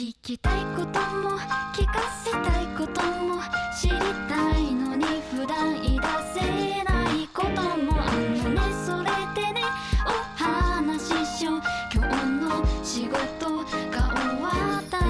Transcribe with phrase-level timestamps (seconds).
[0.00, 1.32] 聞きたいことも
[1.74, 3.42] 聞かせたいことも
[3.78, 3.98] 知り
[4.30, 6.06] たいのに普段言い出
[6.40, 6.40] せ
[6.84, 8.62] ないこともあのね。
[8.86, 9.60] それでね
[10.06, 10.08] お
[10.42, 11.60] 話ししよう。
[11.94, 14.48] 今日の仕事が終わ
[14.80, 15.04] ったら。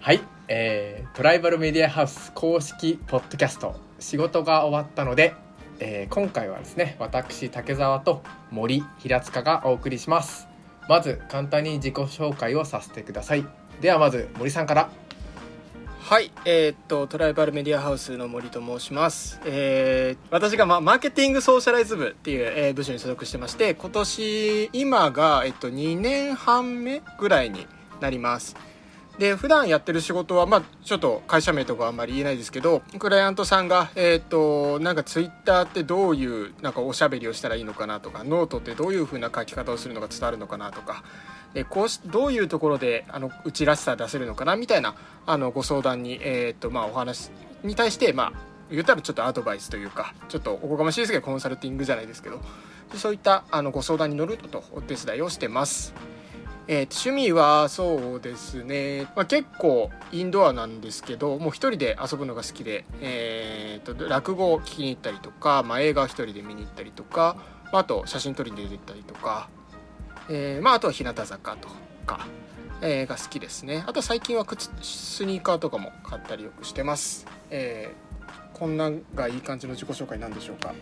[0.00, 5.36] はい、えートライバルメディアハウス公式ポッドキャスト仕事が終わったので、
[5.78, 10.50] えー今回はですね私竹澤と森平塚がお送りします。
[10.88, 13.46] まず簡単に自己紹介をさせてください。
[13.80, 14.90] ではまず森さんから。
[16.02, 27.66] はい、えーっとトライバルメディアハウスの森と申します、えー私が、まあ、マーケティングソーシャライズ部っていう、えー部署に所属してまして今年今が、えっと、2年半目ぐらいに
[28.00, 28.56] なります。
[29.18, 41.04] で普段やってる仕事は、まあ、ちょっと会社名とかあんまり言えないですけどクライアントさんが、えーとなんかツイッターってどういうなんかおしゃべりをしたらいいのかなとかノートってどういう風な書き方をするのが伝わるのかなとか
[41.54, 44.94] でこうしどういうところであのうちらしさ出せるのかなみたいな
[45.26, 47.30] あのご相談に、えーとまあ、お話
[47.62, 48.32] に対して、まあ、
[48.70, 52.40] 言ったらちょっとアドバイスというかちょっとおこがましいですけどコンサルティングじゃないですけど
[52.94, 55.94] そういったあのご相談に乗るとお手伝いをしてます。
[56.68, 67.36] えー趣味はそうですね、まあ、結構インドアなんですけどもう一人で遊ぶのが好きで、えーと落語を聞きに行ったりとか、まあ、映画を一人で見に行ったりとか、
[67.72, 69.48] まあ、あと写真撮りに出て行ったりとか、
[70.30, 71.68] えーまあ、あとは日向坂と
[72.06, 72.26] か、
[72.80, 73.84] えーが好きですね。
[73.86, 78.12] あと最近は靴スニーカーとかも買ったりよくしてます、えー
[78.52, 80.72] こんなんがいい感じの自己紹介なんでしょうか？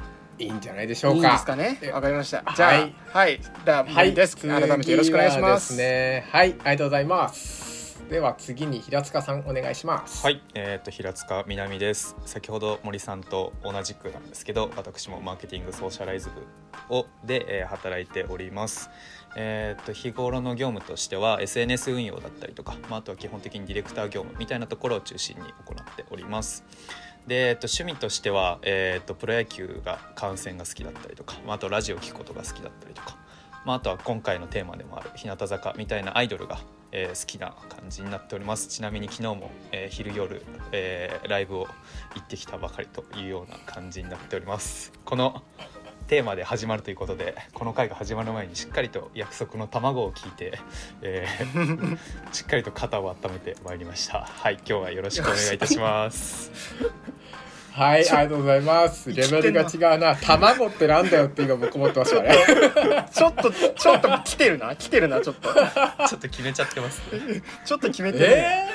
[0.41, 1.29] いいんじゃないでしょうか。
[1.29, 1.79] いいですかね。
[1.93, 2.43] わかりました。
[2.57, 2.95] じゃあはい。
[3.13, 5.77] はい、では森です、改めてよろしくお願いします。
[5.77, 6.27] ね。
[6.31, 6.51] はい。
[6.51, 7.71] ありがとうございます。
[8.11, 10.25] では次に平塚さんお願いします。
[10.25, 12.17] はい、えー、と平塚みなみです。
[12.27, 16.29] 先ほど森さんと同じくなんですけど私もマーケティングソーシャライズ
[16.89, 18.91] 部をで、えー働いております。
[19.37, 26.65] えー、と日頃の業務としては SNS 運用だったりとか、まあ、あとは基本的にディレクター業務みたいなところを中心に行っております
[27.27, 33.17] で、えっ、と趣味としては、えー、とプロ野球が観戦が好きだったりとか、まあ、あとラジオ聴くことが好きだったりとか、
[33.65, 36.61] まあ、あとは今回のテーマでもある日向坂みたいなアイドルが、
[36.93, 38.69] えー好きな感じになっております。
[38.69, 40.43] ちなみに昨日も、えー昼夜、
[40.73, 41.67] えーライブを
[42.15, 44.93] 行ってきたばかりというような感じになっております。
[45.05, 45.43] この
[46.11, 50.59] テーマで始まるということでこの回が始まる前にしっかりと約束の卵を聞いて、
[51.03, 51.99] えー
[52.35, 54.23] しっかりと肩を温めてまいりました。
[54.29, 56.51] はい今日はよろしくお願いいたします
[57.81, 59.11] はい、ありがとうございます。
[59.11, 60.15] レベルが違うな。
[60.15, 62.35] 卵ってなんだよって今僕思ってましたね。
[63.11, 64.77] ちょっとちょっと来てるな？
[64.77, 65.23] 来てるな？
[65.23, 65.49] ちょっと
[66.07, 67.01] ちょっと決めちゃってます
[67.65, 68.67] ちょっと決めてるね、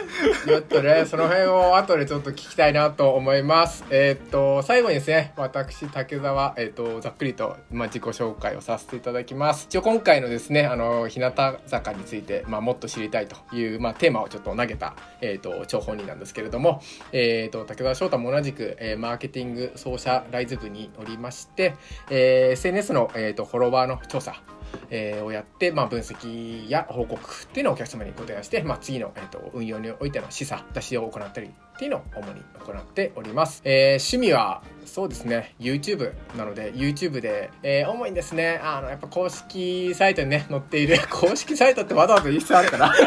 [0.48, 3.86] えー、ちょっとね、その辺を後でちょっと聞きたいなと思います。
[3.92, 9.68] えーっと、最後にですね、私、竹澤、えーっと、ざっくりと、まあ、自己紹介をさせていただきます。
[9.70, 11.32] 一応今回のですね、あの、日向
[11.68, 21.76] 坂について、まあ、もっと知りたいという、まあ、テーマをちょっと投げた、えーっと、張本人なんですけれども、えーっと、竹澤翔太も同じく、えーマーケティングソーシャライズ部におりまして、
[22.10, 24.42] えー SNS の、えーっと、フォロワーの調査、
[24.90, 42.94] えーをやって、まあ、分析や報告っていうのをお客様にご提案して、まあ、次の、えー、と運用においての示唆出しを行ったりっていうのを主に行っております、えー趣味はそうですね YouTube なので YouTube で、えー主にですねあのやっぱ公式サイトにね載っている 公式サイトってわざわざ言う必要あるかな。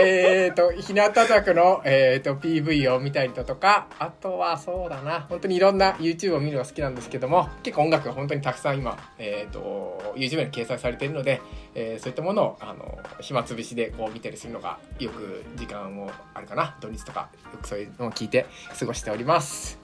[0.00, 11.40] えっと日向坂の、えー、と PV を見たりだとかあとはそうだな本当にいろんな YouTube を見るのが好きなんですけども結構音楽が本当にたくさん今、えー、と YouTube に掲載されているので、
[11.74, 18.46] えーそういったものをあの暇つぶしでこう見たりするのがよく時間もあるかな土日とかよくそういうのを聞いて
[18.78, 19.78] 過ごしております。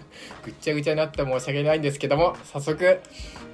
[0.44, 3.00] ぐっちゃぐちゃになって申し訳ないんですけども早速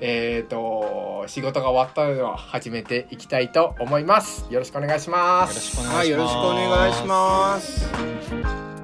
[0.02, 4.46] えっ、と仕事が終わったのでは始めていきたいと思います。
[4.50, 8.79] よろしくお願いしまよろしくお願いします、はいよろしくお願いします。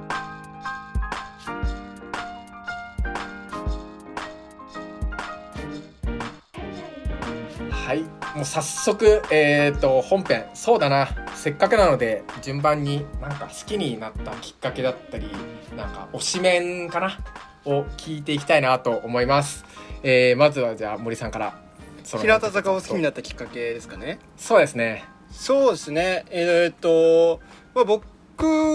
[7.86, 8.02] はい。
[8.34, 10.46] もう早速えっ、と本編。
[10.54, 11.08] そうだな。
[11.36, 15.30] せっかくなので順番になんか好きになったきっかけだったり
[15.76, 17.16] なんか推しメンかな？
[17.64, 19.64] を聞いていきたいなと思います、
[20.02, 21.60] えーまずはじゃあ森さんから
[22.04, 24.18] 平田坂を好きになったきっかけですかね。
[24.36, 25.04] そうですね。
[25.30, 26.24] そうですね。
[26.30, 27.40] えーっと、
[27.72, 28.02] まあ、僕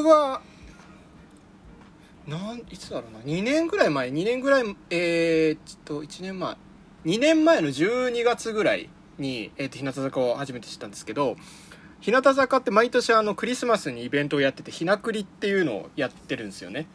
[0.08, 0.42] は
[2.26, 3.20] なんいつだろうな。
[3.26, 6.56] 2年ぐらい前2年ぐらいえー、ちょっと1年前。
[7.04, 11.36] 2年前の12月ぐらいに、えー、と日向坂を初めて知ったんですけど
[12.02, 16.88] 日向坂って毎年あのクリスマスにイベントをやっててひなくりっていうのをやってるんですよね。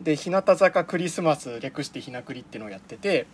[0.00, 3.26] で日向坂クリスマス略してひなくりっていうのをやってて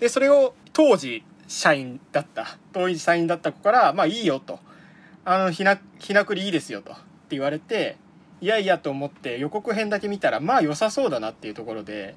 [0.00, 4.58] でそれを当時社員だった当時社員だった子から「まあいいよ」と
[5.24, 6.92] 「あのひなひなくりいいですよ」と。
[6.92, 6.94] っ
[7.28, 7.96] て言われて
[8.40, 12.14] いやいやと思って予告編だけ見たらまあ良さそうだなっていうところで。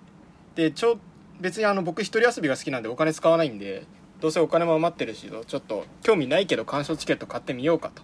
[0.55, 0.99] でちょ
[1.39, 3.85] 別にあの僕一人遊びが好きなんでお金使わないんで
[4.21, 8.03] どうせお金も余ってるしちょっと興味ないけど鑑賞チケット買ってみようかと。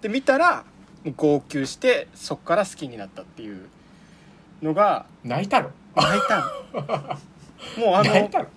[0.00, 0.64] で見たら
[1.16, 3.68] 号泣してそっから好きになったっていう
[4.62, 5.70] のが泣いたの？
[5.96, 6.44] 泣いたの。
[7.84, 8.48] もうあの泣いたの？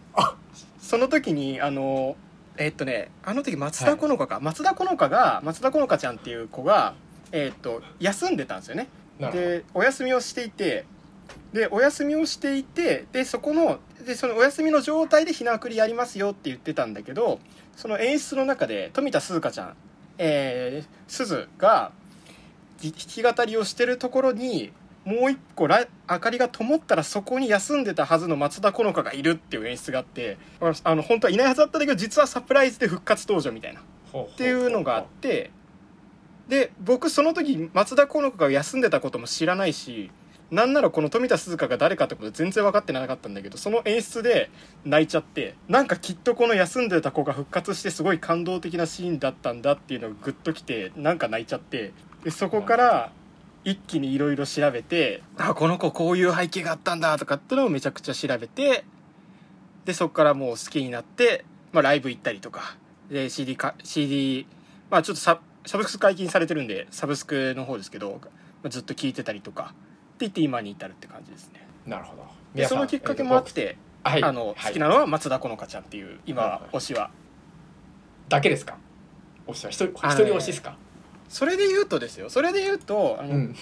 [0.81, 2.15] その時にあの
[2.57, 6.93] えっとねあの時松田好花か、松田好花が松田好花ちゃんっていう子が
[7.31, 8.87] えっと休んでたんですよね。
[9.19, 10.85] でお休みをしていて
[11.53, 17.39] でお休みをしていてでそこのでそのお休みの状態でひなくりやりますよって言ってたんだけど
[17.75, 19.75] その演出の中で富田鈴香ちゃん
[20.21, 21.91] えー、鈴が
[22.79, 24.71] ぎ弾き語りをしてるところに
[25.05, 30.37] もう一個ラ明かりが灯ったらそこに休んでたはずの松田好花がいるっていう演出があって
[30.83, 33.81] あの本当はいないはずだったんだけど実はサプライズで復活登場みたいな。
[33.81, 35.51] っていうのがあって
[36.47, 40.09] で僕その時松田好花が休んでたことも知らないし
[40.51, 44.49] なんならこの富田鈴香が誰かってこと全然分かってなかったんだけどその演出で
[44.83, 51.93] 泣いちゃってなんかきっとこの休んでた子が復活してすごい感動的なシーンだったんだっていうのがグッときてなんか泣いちゃって
[52.23, 53.11] でそこから
[53.63, 58.85] 一気にいろいろ調べてあこの子こういう背景があったんだとかってのをめちゃくちゃ調べて
[59.85, 62.77] でそこからもう好きになって、まあ、ライブ行ったりとか
[63.09, 64.47] で CD か CD
[64.89, 68.21] まあちょっとササブスク解禁されてるんでサブスクの方ですけど、
[68.69, 69.75] ずっと聴いてたりとか
[70.19, 71.65] って言って今に至るって感じですね。
[71.85, 72.23] なるほど。
[72.53, 74.23] でそのきっかけもあって、はい。
[74.23, 74.55] あのはい。
[74.67, 77.09] 好きなのは松田好花ちゃんっていう今推しは。
[78.27, 78.77] だけですか？
[79.47, 79.71] 推しは。
[79.71, 80.75] 一人推しですか？
[81.29, 82.29] それで言うとですよ。
[82.29, 83.55] それで言うとあの、うん。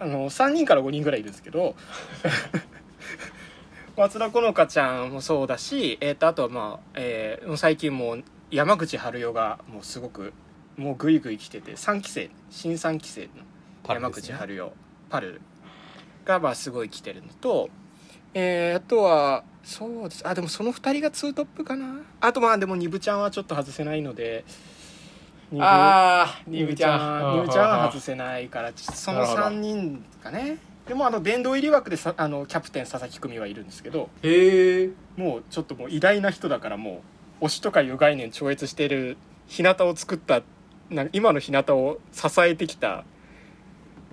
[0.00, 1.74] あの3人から5人ぐらいいるんですけど
[3.96, 10.32] 松田好花ちゃんもそうだし、えー、とあとはまあ、えー最近もう山口春代がもうすごく
[10.76, 13.28] もうグイグイ来てて3期生新3期生
[13.86, 14.72] の山口春代。
[15.10, 15.40] パル
[16.28, 17.70] がまあすごい来てるのと、
[18.34, 20.26] えーあとはそうです。
[20.26, 22.02] あでもその2人がツートップかな。
[22.20, 24.44] あとまあでもニブちゃんはちょっと外せないので
[25.58, 29.42] ああニニブちゃんゃんニブちゃんは外せないからそのなるほど。
[29.42, 30.58] 3人かね。
[30.86, 37.02] でもあの殿堂入り枠でさあのキャプテン佐々木久美はいるんですけどへえもうちょっともう偉大な人だからも
[37.42, 40.40] う推しとかいう概念超越している日向を作った
[40.88, 43.04] な今の日向を支えてきた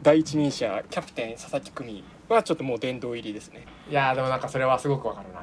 [0.05, 3.65] 第一人者キャプテン佐々木久美はちょっともう殿堂入りですね。
[3.89, 5.41] いやーでもなんかそれはすごくわかるな。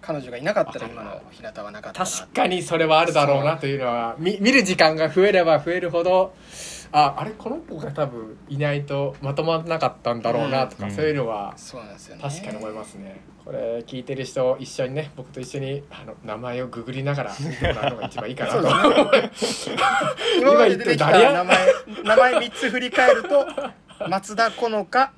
[0.00, 6.32] 彼女がいなかったら今の日向はなかったな確かにそれはあるだろうなというのはみ見る時間が増えれば増えるほど
[6.92, 12.22] ああれこの子が多分いないとまとまらなかったんだろうなとか、うんそういうのはそうなんですよね。
[12.22, 13.20] 確かに思いますね。
[13.44, 18.60] これ聞いてる人一緒にね僕と一緒にあの名前をググりながら見てもらうのが一番いいかなと。
[20.38, 21.58] 今まで出てきた今言って誰や名前
[22.04, 23.44] 名前3つ振り返ると
[24.08, 25.12] 松田好花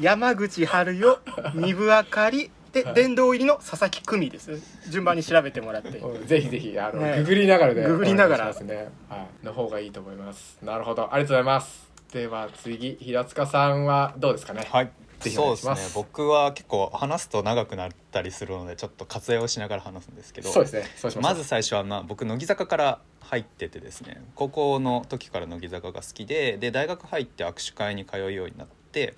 [0.00, 1.18] 山口春代
[1.54, 4.60] 丹生あかりで殿堂入りの佐々木久美です。
[4.90, 5.98] 順番に調べてもらって。
[5.98, 7.18] うんぜひぜひあの、ね。
[7.18, 8.44] ググりながらでググりながら。
[8.44, 10.58] お願いしますね、はい、の方がいいと思います。
[10.62, 11.14] なるほど。
[11.14, 11.88] ありがとうございます。
[12.12, 14.66] では次平塚さんはどうですかね？
[14.70, 14.90] はい
[15.30, 15.76] そうですね。
[15.94, 21.12] 僕は結構話すと長くなったりするのでちょっと割愛をしながら話すんですけどそうですね。
[21.16, 29.14] ままず最初は、まあ、僕乃木坂から入っててですね高校の時から乃木坂が好きでで大学入って握手会に通うようになって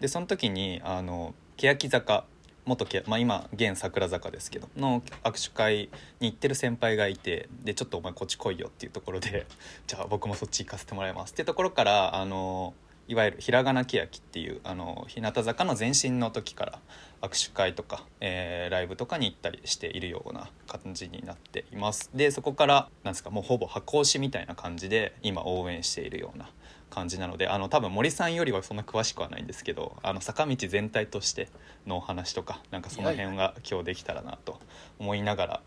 [0.00, 2.24] でその時にあの欅坂
[2.66, 5.90] 元け、まあ、今現桜坂ですけどの握手会
[6.20, 9.46] に行ってる先輩がいてでちょっとお前こっち来いよっていうところで
[9.86, 12.74] じゃあ僕もそっち行かせてもらいますっていうところからあの
[13.06, 16.80] いわゆるひらがな欅っていうあの日向坂の前身の時から
[17.20, 22.10] 握手会とか、えーライブとかに行ったりしているような感じになっています。
[22.14, 26.48] でそこからなんですかもうほぼ箱推しみたいな感じで今応援しているような
[26.90, 31.48] 感じなのであの多分森さんよりはそんな詳しくはないんですけどあの坂道全体として
[31.86, 34.60] のお話とかなんかその辺が今日できたらなと
[34.98, 35.60] 思いながら、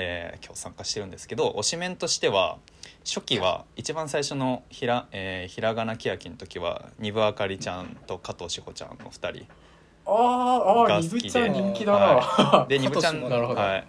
[0.00, 2.58] えー今日参加してるんですけど推しメンとしては
[3.04, 9.46] 初期は一番最初のひら,、えーひらがなきやきの時は丹生あかりちゃんと加藤志保ちゃんの2人
[10.06, 11.50] あーあが好きで。
[11.50, 13.84] 人気だな、は で丹生ちゃんはい、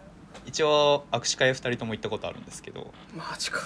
[0.45, 2.91] 一応握手会2人とも行ったことあるんですけど。
[3.15, 3.61] マジか。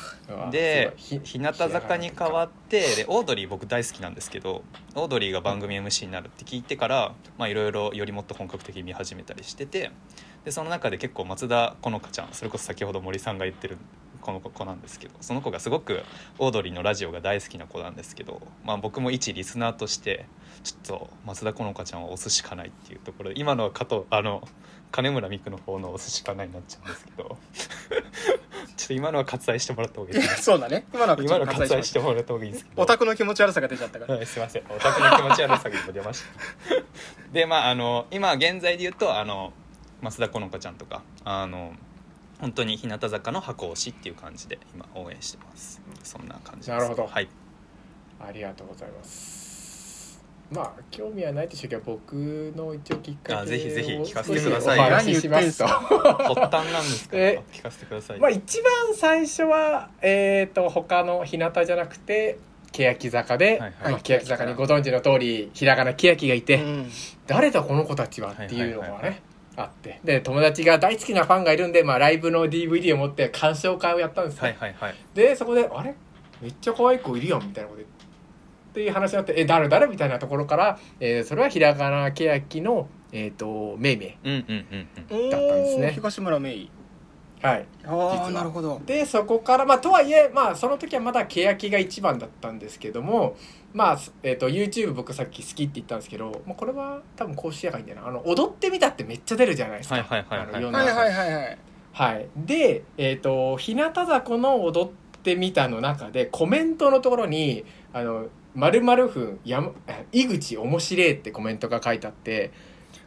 [0.51, 4.63] で日向坂に変わってでオードリー僕大好きなんですけど
[4.95, 9.91] オードリーが番組 MC になるって聞いてからまあいろいろよりもっと本格的に見始めたりしてて
[10.45, 13.77] でその中で結構松田好花ちゃんそれこそ先ほど森さんが言ってる
[14.21, 16.01] この子なんですけどその子がすごく
[16.39, 20.25] オードリーのラジオが大好きな子なんですけど、まあ、僕も一リスナーとして
[20.63, 24.47] ちょっと松田好花ちゃんを押すしかないっていうところで今のは加藤あの
[24.91, 27.37] 金村美久の方の押すしかないになっちゃうんですけど
[28.75, 30.43] ちょっと今のは割愛してもらった方がいいです。
[30.43, 30.85] そうだね。
[30.93, 32.81] 今のは今のと割愛してもらった方がいいですけど。
[32.81, 34.15] オタクの気持ち悪さが出ちゃったから。
[34.15, 34.63] はい、すいません。
[34.69, 36.33] オタクの気持ち悪さが今出ました。
[37.31, 39.53] でまああの今現在で言うとあの
[40.11, 41.73] 増田好花ちゃんとかあの
[42.39, 45.81] 本当に日向坂の箱推しっていう感じで今応援してます。
[46.03, 46.69] そんな感じです。
[46.71, 47.07] なるほど。
[47.07, 47.27] はい。
[48.19, 50.23] ありがとうございます。
[50.51, 52.13] まあ興味はないとしてけど僕
[52.55, 54.79] の一応きっかけぜひぜひ聞かせてください。
[54.79, 55.57] お話しします。
[55.57, 57.17] と発端なんですか？
[57.17, 57.41] え？
[57.51, 58.19] 聞かせてください。
[58.19, 62.37] まあ一番最初はえっ、と他の日向じゃなくて
[62.71, 63.71] 欅坂で、はいはい。
[63.93, 66.91] まあ、欅坂にご存知の通りひらがな欅がいて、うん。
[67.25, 69.21] 誰だこの子たちはっていうのがね、はいはいはい
[69.57, 69.99] あって。
[70.03, 74.95] で友達が大好きなファンがいるんで、まあ、ライブの DVD を持って鑑賞会をやったんですよ、はいはいはい。
[75.13, 75.95] でそこで「あれ？
[76.41, 77.87] めっちゃ可愛い子いるやん」みたいなことでっ
[78.73, 79.69] ていう話になって「え誰？
[79.69, 84.65] 誰?」みたいなところから、えーそれはひらがな欅の、えー、とめいめいうんうん
[85.09, 85.29] うんうん。
[85.29, 85.87] だったんですね。
[85.87, 86.69] おー東村芽衣
[87.41, 87.65] はい。
[87.83, 88.27] あ実は。
[88.27, 88.81] あなるほど。
[88.85, 93.35] でそこからまあとはいえまあその時はまだ欅が一番だったんですけども
[93.73, 99.95] まあ、えー、と YouTube 僕さっき好きって言ったんですけど、まあ、これは多分公式やからいいんだよなあの踊ってみたってめっちゃ出るじゃないですか。
[99.95, 100.63] はいはいはいはい。
[100.63, 101.57] はいはいはいはい。
[101.95, 104.91] はい、で、えー、と日向坂の「踊っ
[105.23, 107.63] てみた」の中でコメントのところに
[107.93, 109.73] 「あの〇〇分やむ
[110.11, 112.51] 井口面白い」ってコメントが書いてあって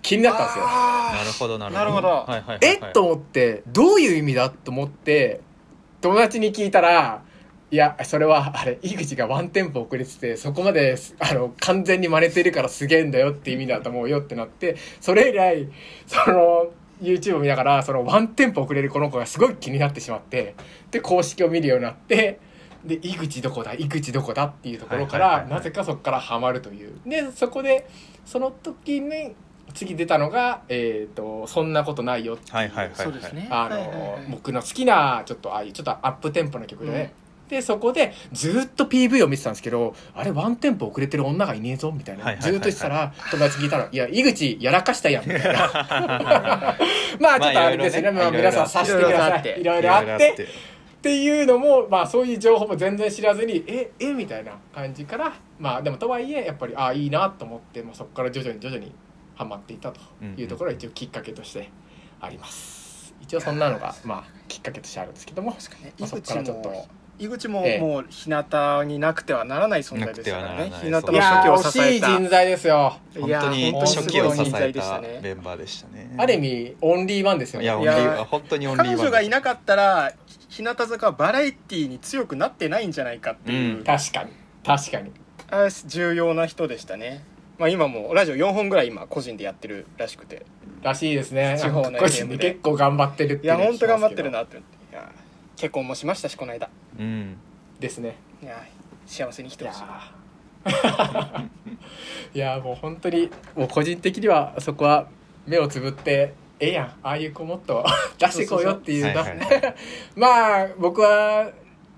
[0.02, 0.64] 気になったんですよ。
[0.66, 2.26] あなるほどなるほど。
[2.60, 2.76] え？
[2.76, 4.50] っと思ってどういう意味だ？
[4.50, 5.40] と思って
[6.00, 7.22] 友達に聞いたら
[7.70, 15.68] いやそれはあれ井口がワンテンポ遅れててそこまですあの完全に真似てるからすげえんだよって意味だと思うよってなってそれ以来
[16.06, 16.66] その
[17.02, 20.54] YouTube を見ながらそのワンテンポ遅れるこの子がすごい気になってしまって
[20.90, 22.40] で公式を見るようになって
[22.84, 23.74] で井口どこだ？
[23.74, 24.44] 井口どこだ？
[24.44, 27.00] っていうところから、なぜかそこからハマるという。
[27.04, 27.88] でそこで
[28.24, 29.34] その時に
[29.74, 33.48] 次出たのが「えー、とそんなことないよ」っていう、はいはいはいそうですね。
[33.50, 34.22] あの、はいはいはい。
[34.30, 37.12] 僕の好きなちょっとああいうちょっとアップテンポな曲でね、
[37.48, 42.58] でそこでずっと PV を見てたんですけどあれワンテンポ遅れてる女がいねえぞみたいな、はいはいはいはい。
[42.58, 46.76] ずっと言ってたら友達に聞いたら「いや井口やらかしたやん」みたいな
[47.20, 48.50] まあちょっとあれですね,、まあいろいろね。
[48.50, 49.60] まあ、皆さん察してください。
[49.60, 50.32] いろいろあって。
[50.32, 51.14] って。
[51.14, 58.92] いうのもまあそういう情報も全然知らずにええみたいな感じからまあでもとはいえやっぱりああいいなと思って、まあ、そこから徐々に徐々に
[59.38, 60.00] ハマっていったと
[60.36, 61.70] いうところが一応きっかけとして
[62.20, 63.14] あります。
[63.20, 65.52] 一応そんなのが まあきっかけとしてあるんですけども。
[65.52, 65.92] 確かにね。
[66.00, 66.68] まあそ井口こからちょっと。
[66.70, 66.88] も
[67.20, 67.78] 井口もええ。
[67.80, 70.72] もう日向になくてはならない存在でしたからね。
[70.82, 71.44] 日向のてはならない。
[71.44, 72.08] いやー惜初期を支えした。
[72.08, 72.96] い人材ですよ。
[73.14, 75.20] 本当にいやー初期を支本当にすごい人えた材でしたね。
[75.22, 76.14] メンバーでしたね。
[76.18, 77.66] ある意味オンリーワンですよね。
[77.66, 78.96] いやオン本当にオンリーワン。
[78.96, 80.12] 彼女がいなかったら
[80.48, 84.32] 日向坂はバラエティーに強くなってないんじゃないかっていう、うん確かに
[84.64, 85.12] 確かに
[85.86, 87.24] 重要な人でしたね
[87.58, 90.46] まあ今もラジオ4本ぐらい今個人でやってるらしくて。
[90.80, 92.36] らしいですね地方の個人で。
[92.36, 94.94] で結構頑張ってるっていや本当頑張ってるなって思って。
[94.94, 95.12] いや
[95.56, 96.70] 結婚もしましたしこの間。
[96.98, 97.36] うん。
[97.80, 98.16] ですね。
[98.42, 98.64] いや
[99.06, 99.82] 幸せに生きてほしい。
[100.64, 101.48] ー。
[102.34, 105.08] いやー もう本当にもう個人的にはそこは
[105.46, 106.86] 目をつぶってええやん。
[107.02, 107.84] ああいう子もっと
[108.18, 109.12] 出していこうよっていう
[110.14, 111.50] まあ僕は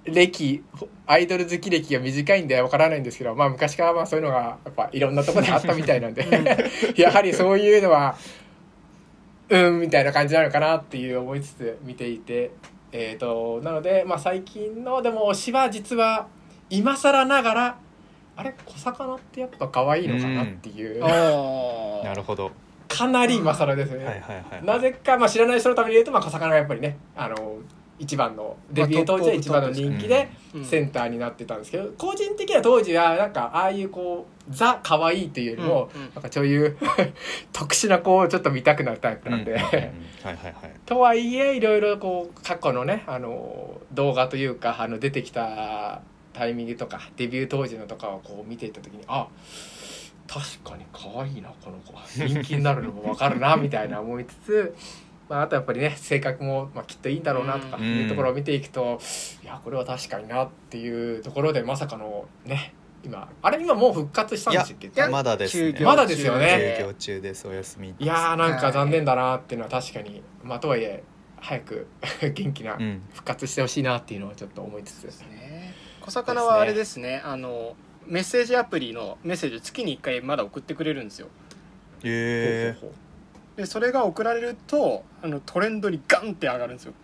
[0.05, 0.65] 歴
[1.07, 6.27] アイドル好き歴が短いんでわからないんですけどまあ昔からまあそういうのがやっぱいろんなところであったみたいなんで
[6.97, 8.17] やはりそういうのは
[9.49, 12.51] うんみたいな感じなのかなっていう思いつつ見ていて
[12.93, 16.27] えー、となので、まあ、最近のでも推しは実は
[16.71, 17.79] 今更ながら
[18.37, 18.55] あれ？
[18.65, 22.51] 小魚ってやっぱ可愛いのかなっていう、あ なるほど。
[22.89, 24.65] かなり今更ですね、はいはいはい。
[24.65, 27.59] なぜか、まあ、知らない人のために言うと、まあ、小魚がやっぱりねあの
[28.01, 30.65] 一番のデビュー当時は一番の人気でうん。
[30.65, 36.77] センターになってたんですけど、個人的には当時はなんかああいうこうザ可愛いっていうよりも、なんかそういう
[37.53, 39.45] 特殊な子をちょっと見たくなるタイプなん。
[39.45, 39.61] で。
[40.87, 46.03] とはいえいろいろこう過去のねあの動画というかあの出てきた
[46.33, 49.29] タイミングとかデビュー当時のとかをこう見ていった時にあ
[50.27, 54.75] 確かに可愛いなこの子人気になるのも分かるなみたいな思いつつ、
[55.31, 57.85] まあ、あとやっぱりね性格も、まあ、きっといいんだろうなとかうん。
[57.85, 59.01] いうところを見ていくと、
[59.45, 65.79] いやこれは確かになっていうところでまさかのね今あれ今もう復活したんでしたっまだですね。
[65.83, 66.75] まだですよね。
[66.79, 71.05] 休業中ですお休みいやーなんか残念だなっていうのは確かにまあとはいえ
[71.41, 71.87] 早く
[72.35, 73.03] 元気なうん。
[73.15, 75.21] 復活してほしいなっていうのはちょっと思いつつです。
[75.23, 75.75] ね。
[76.01, 81.29] 小魚はあれですねあのメッセージアプリのメッセージを月に1回まだ送ってくれるんですよ。
[82.03, 82.97] へえほうほうほ
[83.61, 86.95] でそれが送られるとあのトレンドにガンって上がるんですよ。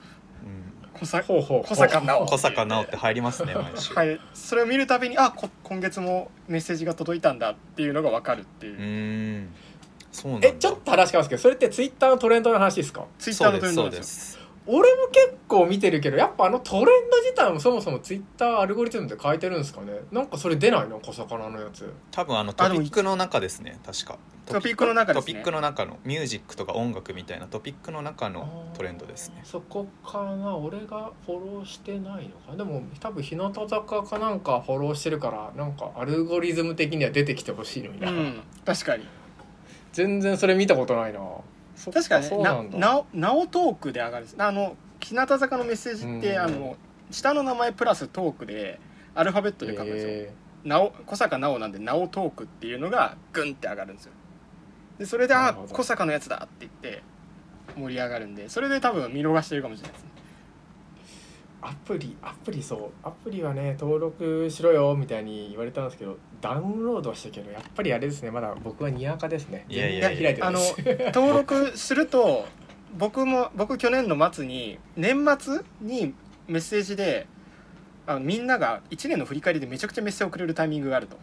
[0.94, 2.25] 小うさほうほう小魚を。
[2.25, 3.54] 小坂直って入りますね
[3.94, 4.18] はい。
[4.32, 8.76] それを見るたびにあこ今月もメッセージが届いたんだっていうのが分かるっていう。
[8.78, 9.46] え
[10.58, 13.04] ちょっと話変わるんですけどそれってツイッターのトレンドの話ですか？
[13.18, 14.36] ツイッターのトレンドそうなんですよです
[14.68, 19.92] 俺も結構見てるけどやっぱあのトレンド自体もそもそもツイッターアルゴリズムで変えてるんですかね？
[20.11, 20.99] なんかそれ出ないの？
[21.00, 21.92] 小魚のやつ。
[22.11, 24.18] 多分あのトピックの中ですね確か。
[24.44, 25.32] トピックの中ですね。
[25.32, 29.40] トピックの中のミュージックとか音楽みたいなトピックの中のトレンドですね。
[29.44, 30.56] そこかな？
[30.56, 32.52] 俺がフォローしてないのか？
[32.52, 39.06] なでも多分日向坂かなんかフォローしてるからなんかアルゴリズム的には出てきてほしいのにな、うん確かに。
[39.92, 41.20] 全然それ見たことないな
[41.92, 46.76] 確かにねなななおなおトークで上がるあの日向坂のメッセージって、うんあの
[47.09, 48.80] 下の名前プラストークで
[49.14, 54.12] アルファベットで書くんですよ、えなお小坂なおなんでなおトークっていうのがグンって上がるんですよ。
[54.99, 57.02] でそれであ小坂のやつだって言って
[57.76, 60.11] 盛り上がるんでそれで多分見逃してるかもしれないですね。
[60.11, 60.15] ー
[61.66, 69.66] アプリアプリそうアプリはね登録しろよみたいに言われたんですけどダウンロードはしたけどやっぱりあれですねまだ僕はにわかですね。
[69.68, 70.46] いやいやいや。
[70.46, 70.61] あの
[71.12, 72.46] 登録すると
[72.96, 76.14] 僕も僕去年の末に年末に
[76.46, 77.26] メッセージで
[78.06, 81.16] あのみんなが1年の振り返りでめちゃくちゃメッセージをくれるタイミングがあると。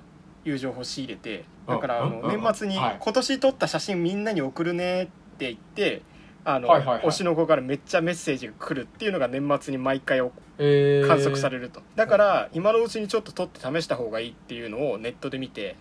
[0.45, 2.97] いう情報を仕入れてだからあの年末にはい。
[2.99, 5.05] 今年撮った写真みんなに送るねっ
[5.37, 6.01] て言って
[6.45, 7.05] あのはいはいはい。
[7.05, 10.19] 推しの子からめっちゃメッセージが来るっていうのが年末に毎回
[10.57, 11.07] えー。
[11.07, 11.81] 観測されると。
[11.95, 15.75] だから今のうちにちょっと撮って試した方がいいっていうのをネットで見て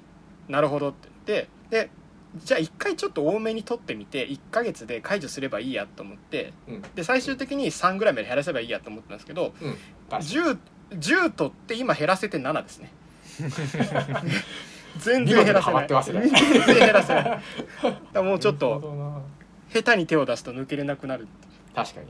[0.48, 1.08] なるほどって。
[1.26, 1.90] 言ってで
[2.36, 6.52] じゃあ1回ちょっと多めに撮ってみて1ヶ月で解除すればいいやと思って。
[6.68, 6.82] うん。
[6.94, 9.72] で最終的に3ぐらいまで減らせばいいやと思ったんですけどうん。
[9.72, 10.58] 確かに10
[10.92, 12.92] 10取って今減らせて7で すね。
[14.98, 15.88] 全然減らせない。
[15.88, 17.40] 全然減らせな
[18.14, 18.22] い。
[18.22, 19.22] もうちょっと
[19.72, 21.26] 下手に手を出すと抜けれなくなる
[21.74, 22.06] 確かに。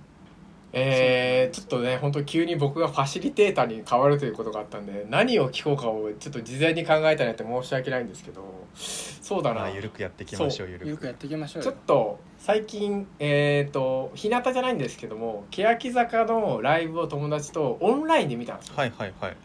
[0.75, 8.43] えー、ちょっとね本当急に僕がファシリテーターに変わるということがあったんで何を聞こうかをちょっと事前に考えたなって申し訳ないんですけど
[8.75, 9.61] そうだな。
[9.61, 11.05] まあゆるくやっていきましょうゆるく。
[11.05, 18.75] やっていきましょうちょよっと最近えっ、と日向じゃないんですけども欅坂のライブを友達とオンラインで見たんですよ。
[18.79, 19.37] はいはいはい。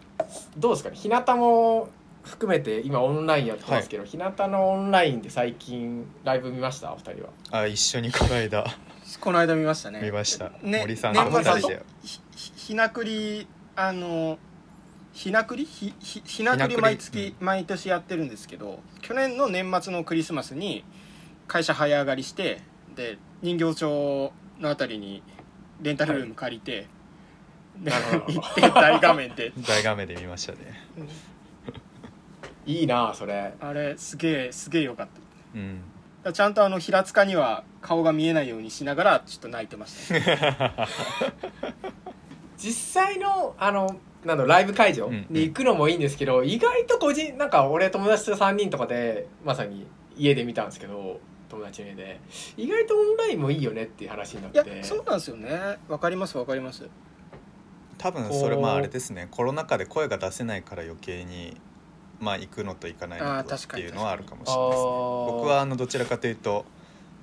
[0.57, 0.95] どうですかね？
[0.95, 1.89] 日向も
[2.27, 6.93] 含めて今オンラインやってますけど、日向のオンラインで最近ライブ見ました？
[6.93, 7.29] お二人は。
[7.51, 8.65] あ一緒にこの間。
[9.21, 10.01] この間見ましたね。
[10.01, 11.81] 見ました、ね森さんねと二人で。
[12.35, 14.37] ひなくりあの
[15.13, 15.65] ひなくり？
[15.65, 16.81] ひひひなくりひなくり。
[16.81, 20.83] 毎月、毎年やってるんですけど去年の年末のクリスマスに
[21.47, 22.61] 会社早上がりして
[22.95, 25.23] で人形町のあたりに
[25.81, 26.87] レンタルルーム借りて、
[27.79, 29.53] でなるほど行って大画面で。
[29.65, 30.57] 大画面で見ましたね
[32.67, 33.53] いいなあそれ。
[33.59, 35.21] あれすげえすげえよかった。
[35.55, 35.81] うん。
[36.23, 40.73] らちゃんとあの平塚には顔が見えないようにしながらちょっと泣いてました、ね、
[42.57, 45.25] 実際のあのなんだろうライブ会場うん。
[45.29, 52.19] に行くのもいいんですけど、意外と個人なんか俺友達と3人とかでまさに家で見たんですけど友達の家で。
[52.57, 55.77] 意外とオンラインもいいよねっていう話になっいやてそうなんですよね。
[55.87, 56.89] わかりますわかります。
[57.97, 59.27] 多分それまああれですね。
[59.31, 61.55] コロナ禍で声が出せないから余計に
[62.19, 64.89] まあ行くのと行かないのとっていうのはあるかもしれないですね。
[65.31, 66.65] 僕はあのどちらかというと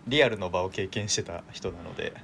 [0.06, 2.14] リアルの場を経験してた人なので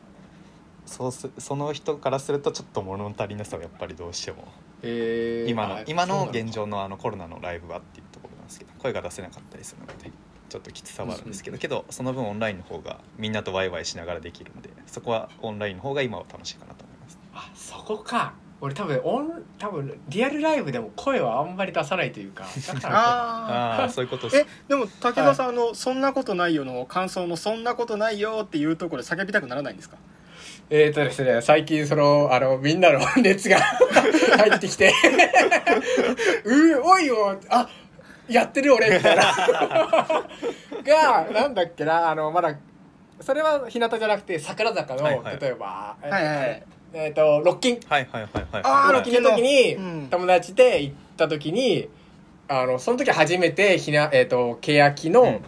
[0.87, 4.49] そうすその人からするとちょっと物足りなさはやっぱりどうしても
[4.83, 5.51] えー。
[5.51, 10.11] 今のあ今の現状のあのコロナのライブはっていうところなんですけど声が出せなかったりするので
[10.49, 17.19] ちょっときつさはあるんですけどけどその分オンラインの方がみんなとワイワイしながらできるんでそこはオンラインの方が今は楽しいかなと思います。
[17.33, 22.45] あそこか俺多分オン多分リアルライブでも声はあんまり出さないというか
[22.75, 24.37] だからああそういうことです。
[24.37, 29.97] えでも武田さん、あの「そんなことないよ」の感想の「そんなことないよ」っていうところで叫びたくならないんですか？
[30.73, 34.93] えーとですね、最近その、あの、みんなの 熱が入ってきて、
[36.45, 37.69] うおいよ、あ、
[38.29, 39.25] やってる俺、みたいな。
[40.87, 42.55] が、なんだっけな、あの、まだ、
[43.21, 45.39] それは日向じゃなくて、桜坂の、はいはい。
[45.41, 47.81] 例えば、えーはいはいえーと、ロッキン。
[47.89, 51.89] はいはいはいはいあーロッキンの時に、うん友達で行った時に、
[52.49, 55.45] あの、その時初めて、ひな、えっ、と、欅の、うんうんうん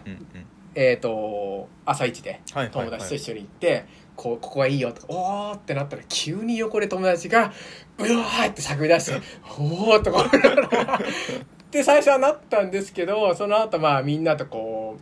[0.75, 7.51] えっ、と、朝一で、はいはいはい友達と一緒に行って、こうここがいいよとかおーってなったら急に横で友達が
[7.97, 9.21] 「うわー!」って叫び出して
[9.57, 10.99] 「おー!」とか思いながら
[11.71, 14.97] で最初はなったんですけどその後まあみんなとこ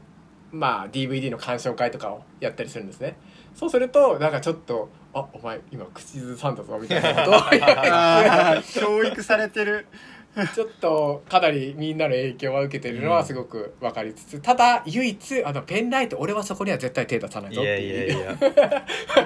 [0.52, 3.18] うまあ DVD の鑑賞会とかをやったりするんですね
[3.54, 7.26] そうするとなんかちょっと「あお前今口ずさんだぞ」みたいな。
[7.26, 8.80] こと？
[8.80, 9.88] 教育されてる。
[10.56, 17.62] ちょっとかなりみんなの影響は受けてるのはすごく分かりつつ、ただ唯一あのペンライト俺はそこには絶対手出さないいぞ。
[17.62, 18.38] ってやいやいいうや。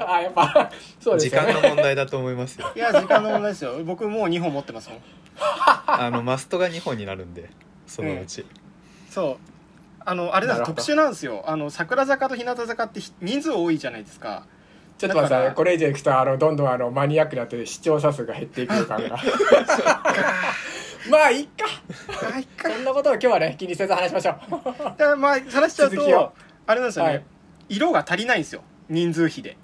[0.08, 1.42] あやっぱそうですね。
[1.42, 2.72] 間の問題だと思いますよ。
[2.76, 3.84] いや時間の問題ですよ。
[3.84, 5.00] 僕もう2本持ってますもん。
[5.38, 7.52] あのマストが2本になるんで
[7.86, 8.44] そのうち、
[9.12, 9.38] そう。
[10.00, 11.44] あのあれだ特殊なんですよ。
[11.46, 14.48] あの桜坂と日向坂ってひ人数多いじゃないですか
[14.98, 19.18] ちょっと待ってくださこれ以上いくとあのどんどんあのマニアックになって視聴者数が減っていく予感が。
[21.10, 21.66] まあいいか。
[22.28, 22.70] はいか。
[22.70, 25.18] そんなことを今日はね気にせず話しましょう。
[25.18, 26.34] まあ話しちゃうと
[26.68, 27.24] あれなんですよね、はい。
[27.70, 28.62] 色が足りないんですよ。
[28.90, 29.58] 人数比で。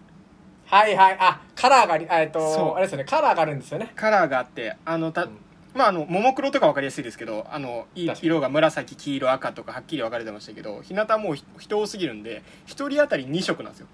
[0.67, 1.17] はいはい。
[1.19, 2.43] あカラーがえっそう。
[2.43, 3.05] とあれですよね。
[3.05, 3.91] カラーがあるんですよね。
[3.95, 5.37] カラーがあってあのた、うん。
[5.73, 13.87] まああのももクロとか分かりやすいですけどあの色が紫黄色赤とかはっきり分かれてましたけど日向はもうひ人多すぎるんで1人当たり2色なんですよ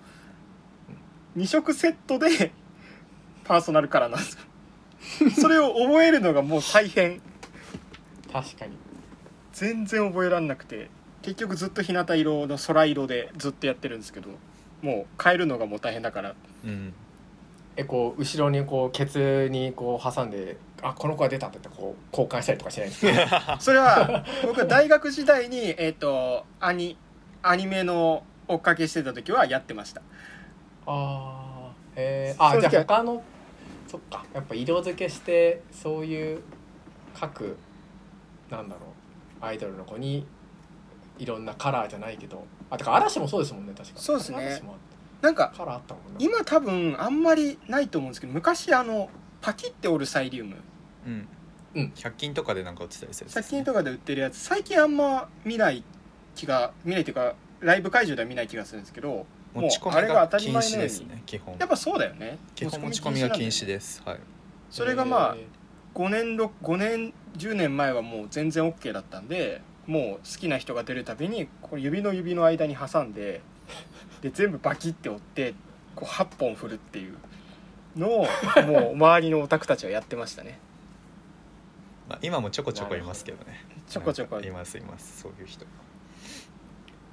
[1.37, 2.51] 2色セットで
[3.43, 4.33] パーソナルカラーなんです
[5.23, 5.29] よ。
[5.41, 7.21] それを覚えるのがもう大変。
[8.31, 8.73] 確かに。
[9.53, 10.89] 全然覚えらんなくて
[11.21, 14.29] 結局ずっと日向色の空色でずっとやってるんですけど
[14.81, 16.35] もう変えるのがもう大変だから。
[16.65, 16.93] うん。
[17.75, 23.57] えこう後ろにこうケツにこう挟んであこの子が出たって言ってこう交換したりとかしないんですか？
[23.61, 26.97] それは僕は大学時代にえっ、とアニ
[27.43, 30.01] アニメの追っかけしてた時はやってました
[30.87, 31.77] あー。
[31.99, 33.23] えー、あじゃあ他の
[33.87, 34.25] そっか。
[34.33, 36.41] やっぱ色付けしてそういう
[37.13, 37.57] 各
[38.49, 38.81] なんだろ
[39.41, 39.45] う。
[39.45, 40.25] アイドルの子に
[41.19, 42.45] いろんなカラーじゃないけど。
[42.69, 43.99] あてか嵐もそうですもんね確か。
[43.99, 44.37] そうですね。
[44.37, 44.75] 嵐も
[45.21, 46.19] なんかカラーあったもんな。
[46.19, 49.09] 今多分あんまりないと思うんですけど昔あの
[49.41, 50.57] パキって折るサイリウム。
[51.05, 51.27] うん。
[51.75, 51.91] うん。
[51.95, 54.37] 100均とかでなんか売ってたりする100均とかで売ってるやつ。
[54.37, 55.83] 最近あんま見ない
[56.35, 61.55] 気が見ないっていうかライブ会場では見ない気がするんですけど持ち込あれがみが禁止ですね基本。
[61.57, 62.37] やっぱそうだよね。
[62.55, 64.01] 基本持ち込みが禁止です。
[64.05, 64.19] はい。
[64.69, 65.47] それがまあえ
[65.97, 73.41] 5年6 5年10年前はもう全然 OK だったんでもう好きな人が出るたびにこれ指の指の間に挟んで
[74.21, 75.55] で全部バキって折って
[75.95, 77.17] こう8本振るっていう
[77.95, 78.27] のを
[78.67, 80.59] もう周りのオタクたちはやってましたね。
[82.07, 83.65] まあ、今もちょこちょこいますけどね。
[83.89, 84.39] ちょこちょこ。
[84.39, 85.21] いますいます。
[85.21, 85.67] そういう人ー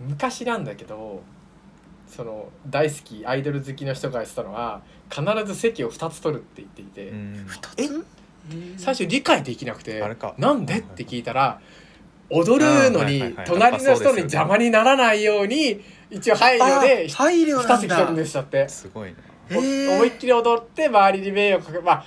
[0.00, 1.22] 昔なんだけど
[2.06, 7.46] その大好きアイドル好きの人が言ってたのは必ず席を2つ取るって言っていて、うん。
[7.76, 7.88] え？
[8.76, 10.00] 最初理解できなくて
[10.38, 10.78] なんで？
[10.78, 11.60] って聞いたら
[12.30, 17.78] 踊るのに隣の人に邪魔にならないように一応配慮であ配慮2なんだ。
[17.78, 18.68] 席取るんでしたって。
[18.68, 19.16] すごいな。
[19.50, 19.60] 思
[20.04, 22.04] いっきり踊って周りに迷惑かけまあ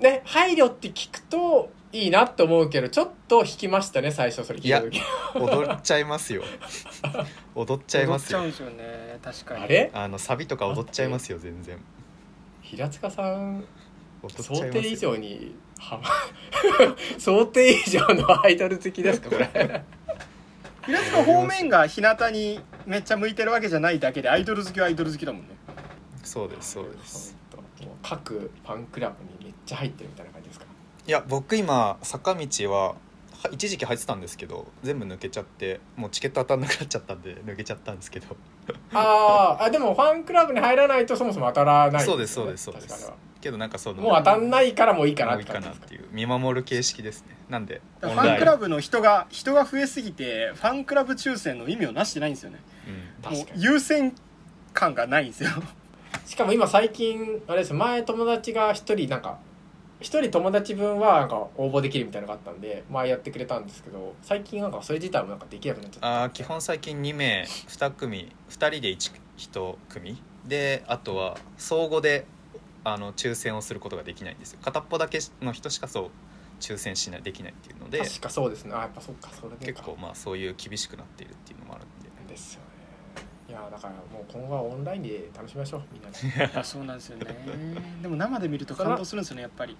[0.00, 5.00] ね配慮って聞くといいなって思うけどちょっと引きましたね最初それ聞いた時。
[5.34, 6.42] 踊っちゃいますよ。
[7.54, 8.38] 踊っちゃいますよ。
[8.38, 9.64] ちゃうんですよね確かに。
[9.64, 9.90] あれ？
[9.92, 11.78] あのサビとか踊っちゃいますよ全然。
[12.62, 13.64] 平塚さん
[14.22, 14.82] 踊っちゃ想いますよ。
[14.82, 15.54] 定以上に
[17.18, 19.48] 想定以上のアイドル好きですかこれ。
[20.86, 25.48] 平塚方面が日向にめっちゃ向いてるわけじゃないだけでアイドル好きはアイドル好きだもんね。
[26.22, 27.36] そうですそうです。
[28.02, 30.66] 各ファンクラブにめっちゃ入ってるみたいな感じですか
[31.06, 32.94] いや僕今坂道は
[33.42, 38.36] は一時期入ってたんですけど全部抜けちゃってもうチケット当たんなくなっちゃったんで抜けちゃったんですけど。
[38.92, 43.12] あーあでもファンクラブに入らないとそもそも当たらないねそうですそうですそうです。
[43.40, 47.36] けどなんかそのもう当たんないからもういいかなもういいかっていう見守る形式ですね。
[47.48, 52.58] なんでファンクラブの人が人が増えすぎてファンクラブ抽選の意味をなしてないんですよね。
[52.86, 53.22] うん。
[53.22, 53.64] 確かに。
[53.64, 54.14] もう優先
[54.74, 55.50] 感がないんですよ。
[56.26, 59.38] しかも今最近あれです前友達が一人なんか
[60.00, 66.22] 一人友達分はなんか応募できるみたいなのがあったんで前やってくれたんですけど最近なんかそれ自体もなんかできなくなっちゃった。
[66.24, 70.22] あー基本最近2名2組2人で 1, 1組。
[70.46, 72.24] であとは相互で
[72.82, 74.58] あの抽選をすることができないんですよ。
[74.62, 76.10] 片っぽだけの人しかそう
[76.60, 77.98] 抽選しないできないっていうので。
[77.98, 78.74] 確かそうですね。
[78.74, 79.80] あやっぱそっかそれでか。
[79.80, 82.10] 結構まあそういう厳しくなっているっていうのもあるんで。
[82.30, 82.69] ですよね
[83.50, 86.08] いやだからもう今後はオンラインで楽しみましょうみんな
[86.54, 86.62] で。
[86.62, 87.26] そうなんですよね。
[88.00, 89.76] でも生で見ると感動するんですよねやっぱり。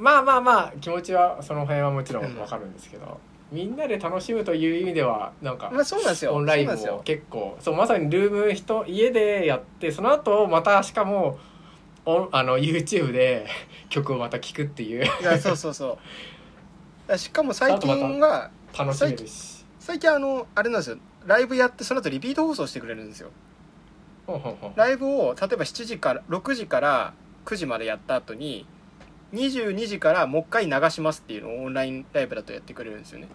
[0.00, 3.20] まあまあまあ気持ちはその辺はもちろんわかるんですけど、
[3.52, 6.34] みんなで楽しむという意味ではなんかまあそうなんですよ。
[6.34, 11.38] オンラインも結構そうまさにルーム人家でやってその後またしかも
[12.04, 13.46] オンあの YouTube で
[13.90, 15.04] 曲をまた聴くっていう。
[15.04, 15.98] いやそうそうそ
[17.08, 17.14] う。
[17.16, 19.64] しかも最近は楽しめるし。
[19.78, 23.30] 最近あのあれなんですよライブやってその後リピート放送してくれるんですよ。
[24.76, 27.12] ライブを例えば7時から6時から
[27.44, 28.66] 9時までやった後に
[29.32, 33.28] 22時からもう一回流しますっていうのをオンラインライブだとやってくれるんですよね。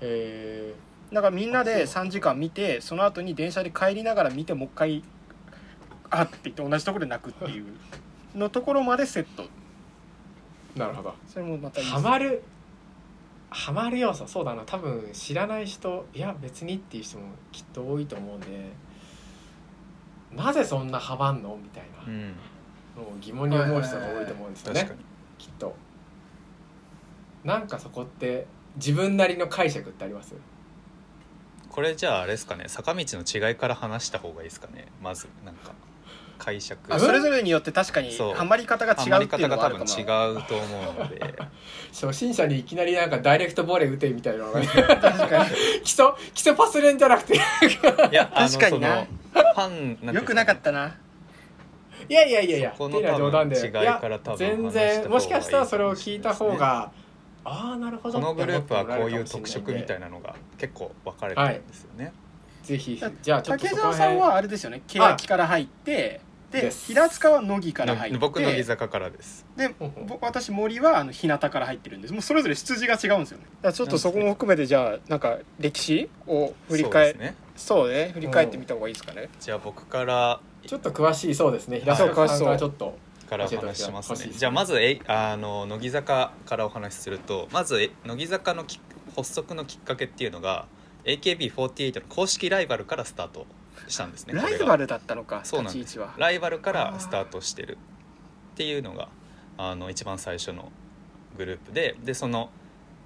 [0.00, 0.74] え
[1.12, 2.04] だからみんなであそう。
[2.04, 5.04] 3時間見てその後に電車で帰りながら見てもう一回
[6.10, 7.66] あって言って同じところで泣くっていう
[8.34, 9.44] のところまでセット。
[10.76, 11.14] ー、なるほど。
[11.28, 12.42] それもまたいいハマる
[13.56, 18.46] ハマる要素そうだな多分知らない人いや別にっていう人もきっと多いと思うんで
[20.34, 21.56] なぜそんなハマんの？
[21.62, 22.34] みたいな
[23.20, 24.90] 疑問に思う人が多いと思うんですよね、
[25.38, 25.76] きっと。
[27.44, 30.34] なんかそこって自分なりの解釈ってあります？
[31.70, 35.72] これじゃああれですかね坂道の違いから話した方がいいですかねまずなんか
[36.38, 36.78] 解釈。
[36.92, 38.34] あそれぞれによって確かにそう。
[38.34, 41.34] ハマり方がハマり違うっていう方がのはある多分かも違うと思うので。
[41.92, 44.66] 初心者にいきなりなんかダイレクトボレー打てみたいなのがね。
[44.66, 44.86] 確
[45.28, 45.46] か
[45.82, 47.34] 基礎基礎パス練じゃなくて。
[47.34, 47.38] い
[48.12, 49.06] や あの確かにな。
[49.32, 50.96] そのファンなんていうんですによくなかったな。
[52.08, 53.56] いやいやいやいやそこのっていうのは冗談で。
[53.56, 56.92] 多分違いから多分全話した方がいい然もしかしたらそれを聞いた方が
[57.44, 62.12] ああなるほどこのグループはこういう特色みたいなのが結構分かれてるんですよね、
[62.64, 64.82] ぜひじゃあちょっと竹澤さんはあれですよね。
[64.86, 68.14] 欅から入ってで平塚は乃木から入って。
[68.14, 69.44] の僕乃木坂からです。
[69.56, 72.14] でぼ私森はあの日向から入ってるんです。
[72.14, 73.44] もうそれぞれ出自が違うんですよね。
[73.60, 77.34] だちょっとそこも含めてじゃあなんか歴史を振り返そうね。
[77.56, 78.10] そうね。
[78.14, 79.28] 振り返ってみた方がいいですかね。
[79.40, 81.80] じゃあ僕からちょっと詳しいそうですね。
[81.80, 82.96] 平坂さんがちょっと
[83.28, 84.26] からお話ししますね。
[84.26, 84.32] ね。
[84.36, 88.80] じゃあまずえあの乃木坂からお話しするとまずえ乃木坂のき
[89.16, 90.66] 発足のきっかけっていうのが
[91.04, 93.46] AKB48 の公式ライバルからスタート
[93.88, 95.98] したんですねライバルだったのかそうなんです。
[96.16, 97.78] ライバルからスタートしてる
[98.54, 99.08] っていうのが
[99.58, 100.72] あの一番最初の
[101.36, 102.50] グループででその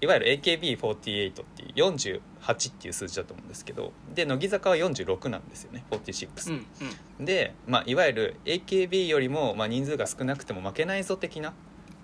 [0.00, 6.66] いわゆる AKB48 っていう48っていう数字だと思うんですけどで乃木坂は46なんですよね46、うん
[7.18, 7.24] うん。
[7.24, 11.52] で、まあ、いわゆる AKB よりも、まあ、人数が少なくても負けないぞ的な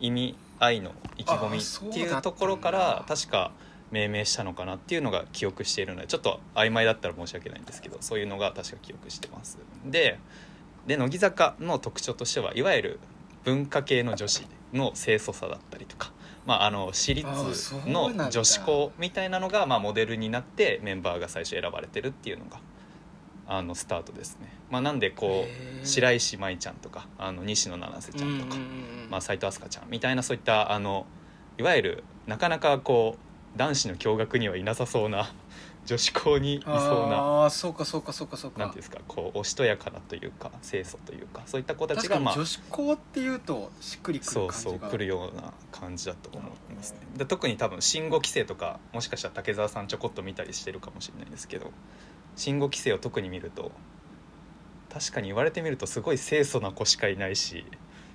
[0.01, 3.53] 意味合いの意気込みっていうところから確か
[3.95, 9.59] 命名したのかなっていうのが記憶しているのでちょっと曖昧だったら申し訳ないんですけどそういうのが確か記憶してます。
[9.87, 10.19] で
[10.89, 13.01] で乃木坂の特徴としてはいわゆる
[13.45, 16.13] 文化系の女子の清楚さだったりとか、
[16.45, 17.27] まあ、あの私立
[17.87, 22.61] の女子校みたいなのが、まあ、モデルになってメンバーが最初選ばれてるっていうのが
[23.47, 25.47] あのスタートですね、まあ、なんでこ
[25.83, 28.69] う白石麻衣ちゃんとかあの西野七瀬ちゃんとか、うんうん
[29.05, 29.11] うん。
[29.11, 31.07] まあ、斉藤飛鳥ちゃんみたいなそういったあの
[31.59, 35.33] いわゆるなかなかこう男子の共学にはいなさそうな
[35.87, 38.59] 女子校にいそうなああそうかそうかそうかそうか。
[38.61, 47.01] なんていうんですかこうおしとやかなというか清楚というかそういった子たちがまあに女子校っていうとしっくりくるそうそう来るような感じだと思いますね。
[47.17, 51.71] で特に多分信号規制とかもしかしたら竹澤さんちょこっと見たりしてるかもしれないですけど
[52.35, 53.71] 信号規制を特に見ると
[54.91, 57.67] 確かに言われてみるとすごい清楚な子しかいないし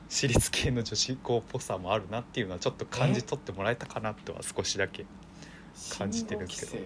[0.07, 5.05] 私立系の女子校っぽさもあるなっていうのはちょっと感じ取ってもらえたかなとは少しだけ
[5.97, 6.71] 感じてるけど。
[6.73, 6.83] 乃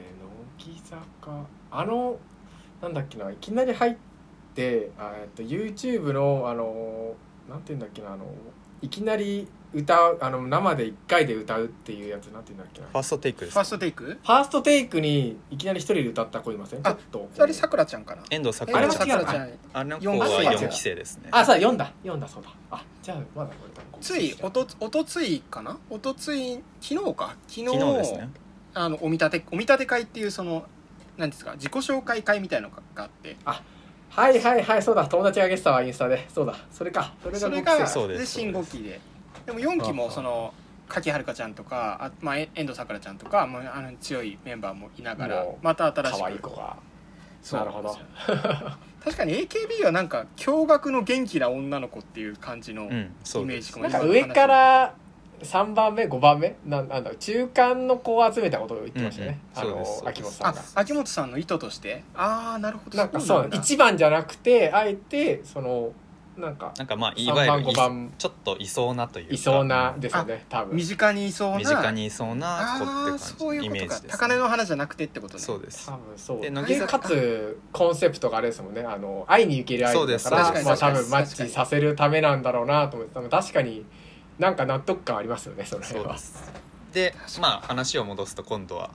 [0.57, 2.17] 木坂あの
[2.81, 3.95] なんだっけないきなり入っ
[4.55, 7.15] てあえっと YouTube のあの
[7.49, 8.25] なんていうんだっけなあの
[8.81, 12.87] いきなり歌うあの生で1回で歌うっていうやつなんていうんだっけな。
[12.87, 14.03] ファーストテイクですファーストテイク？
[14.05, 16.83] ファーストテイクにいきなり一人で歌った子いません？
[16.83, 18.21] ちょあっと二人さくらちゃんかな？
[18.29, 21.29] 遠藤さくらちゃんあれは違うあの子四は期生4期生ですね。
[21.31, 21.91] あそうだ読んだ。
[22.03, 22.49] 読んだそうだ。
[22.69, 25.77] あじゃあまだこれついおとおとついかな？
[25.89, 27.35] おとつい昨日か？
[27.47, 27.65] 昨日。
[27.65, 28.29] 昨日ですね
[28.73, 30.65] あのお見立てお見立て会っていうその
[31.17, 33.37] なんですか自己紹介会みたいのがあって。
[34.09, 35.07] はいはいはいそうだ。
[35.07, 36.27] 友達がゲストはインスタで。
[36.29, 36.55] そうだ。
[36.71, 37.13] それか。
[37.23, 38.99] それがそれ五期生がそうで新5期で。
[39.45, 40.53] でも4期もその
[40.87, 46.19] 柿はるかちゃんとかあ、まあ、え遠藤さくらちゃんとか、まあ、あの強いメンバーもいながらまた新しく。
[46.19, 46.77] 可愛い子が。
[47.41, 47.59] そう。
[47.59, 47.97] なるほど。
[49.03, 53.89] 確かに AKB はなんか驚愕の元気な女の子っていう感じの、イメージかも。
[53.89, 54.95] なんか上から
[55.43, 56.55] 3番目5番目？
[56.65, 59.71] なんなんだろう中間の子を集めたことを言ってましたね、うんうん。
[59.71, 60.61] あの秋元さんあが。
[60.75, 62.03] 秋元さんの意図として？
[62.15, 62.97] ああなるほど。
[62.97, 63.57] なんかそうだ。
[63.57, 65.91] 1番じゃなくてあえてその
[66.35, 69.33] なんかなんかまあい3番わゆるい5番ちょっといそうなというか。
[69.35, 70.75] いそうなですよね多分。
[70.75, 71.57] 身近にいそうな？
[71.59, 73.77] 身近にいそうな子ってそういうことか。
[73.77, 75.39] 感じイメージです、高嶺の花じゃなくてってことね。
[75.39, 75.85] そうです。
[75.85, 76.37] 多分そう。
[76.41, 78.81] でで乃木坂かつコンセプトがあれですもんね。
[78.81, 80.65] あの会いに行けるアイドルだかそうらです。
[80.65, 83.13] まあ多分マッチさせるためなんだろうなと思って。
[83.13, 83.85] 多分確かに
[84.39, 86.17] なんか納得感ありますよねその辺は。
[86.93, 88.91] でまあ話を戻すと今度は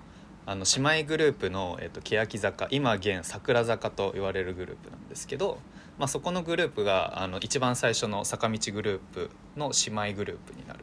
[0.46, 5.58] あの姉妹グループの、えっと欅坂今現桜坂と言われるグループなんですけど、
[5.98, 10.80] まあ、そこのグループがあの一番最初の坂道グループの姉妹グループになる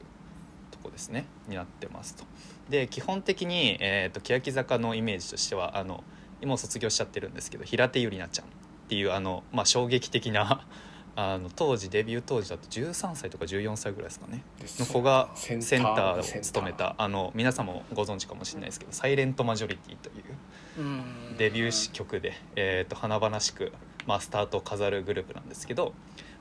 [0.72, 1.26] とこですね。
[1.48, 2.26] になってますと。
[2.70, 6.04] で基本的に、えっと欅坂のイメージとしてはあの
[6.42, 8.50] 今卒業しちゃってるんですけど平手友梨奈ちゃんっ
[8.88, 10.66] ていうあの、まあ、衝撃的な
[11.18, 14.44] あの当時デビュー当時だと13歳とか14歳ぐらいですかね。
[14.80, 16.96] の子がセンターを務めた。
[16.98, 20.24] あの皆さんもご存知かもしれないですけど「サイレントマジョリティ」という
[20.78, 21.38] うん。
[21.38, 23.72] デビュー曲で、えー、と華々しく、
[24.06, 25.94] まあ、スタートを飾るグループなんですけど、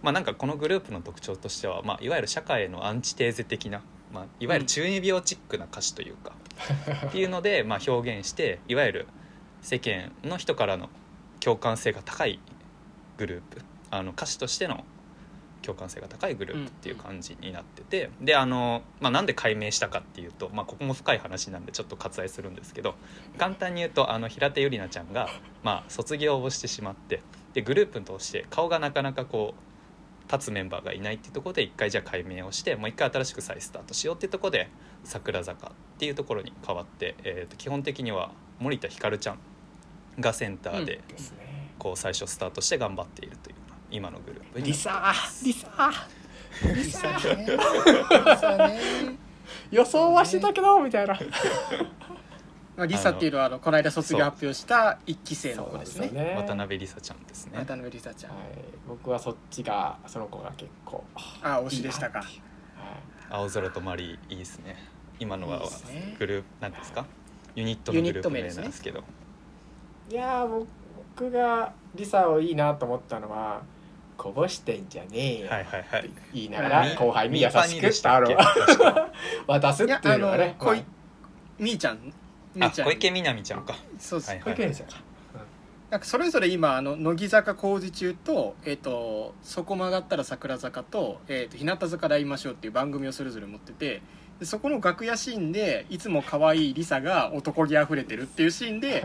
[0.02, 3.82] まあ、なんかこのグループの特徴としては、まあ、いわゆる社会へのアンチテーゼ的な、
[4.12, 6.32] まあ、いわゆる中二病チックな歌詞というか、
[7.08, 9.06] っていうので、まあ、表現していわゆる
[9.62, 10.90] 世間の人からの
[11.40, 12.38] 共感性が高い
[13.18, 13.62] グループ
[13.94, 14.84] あの歌詞としての
[15.62, 22.96] 共感性が高いグループっていう感じになってて、であの、まあ、なんで解明したかっていうと、まあ、ここも深い話なんでちょっと割愛するんですけど
[23.38, 25.28] 簡単に言うとあの平手友梨奈ちゃんが、
[25.62, 27.22] まあ、卒業をしてしまって
[27.54, 34.68] でグループとして顔がなかなかこう立つメンバーがいないっていうところで一回じゃあ解明をしてもう一回新しく再スタートしようっていうところで
[35.04, 39.38] 桜坂っていうところに変わって、えーと基本的には森田ひかるちゃん
[40.20, 41.00] がセンターで
[41.78, 43.56] こう最初スタートして頑張っているという
[43.94, 44.60] 今のグループ。
[44.60, 45.92] にリサリサ
[46.74, 47.46] リサね。
[47.46, 48.80] リサね。
[49.70, 51.14] 予想はしてたけどみたいな。
[52.76, 56.08] ま あリサっていうのはあのこの間卒業発表した一期生の子ですね。
[56.08, 57.58] そうなんよ渡辺梨沙ちゃんですね。
[57.58, 58.32] 渡辺リサちゃん。
[58.32, 58.48] はい、
[58.88, 61.04] 僕はそっちがその子が結構
[61.40, 62.18] あ推しでしたか。
[62.18, 62.42] いい
[63.30, 64.76] 青空とマリーいいですね。
[65.20, 65.62] 今のは
[66.18, 67.06] グループなんですか？
[67.54, 68.62] ユニットのグループ名ユニット名ですね。
[68.62, 69.04] なんですけど。
[70.10, 70.66] いやー
[71.16, 73.62] 僕がリサをいいなと思ったのは
[74.16, 75.48] こぼしてんじゃねえよ。
[75.48, 76.00] はいはいはい。
[76.00, 78.34] って言いながら後輩に優しくしたっけ？
[78.36, 79.10] タオルを
[79.46, 80.84] 渡すっていあのはねの小い
[81.58, 81.98] みーちゃん
[82.54, 82.88] みーちゃん。
[82.88, 83.74] あ小池みなみちゃんか。
[83.98, 85.02] そうです、はい保育園でしたか
[85.90, 94.02] なんかそれぞれ今あの乃木坂工事中と,、えっとそこ曲がったら桜坂と,、えっと日向坂で会いましょうっていう番組をそれぞれ持ってて
[94.40, 99.04] でそこの楽屋シーンでいつも可愛いリサが男気あふれてるっていうシーンで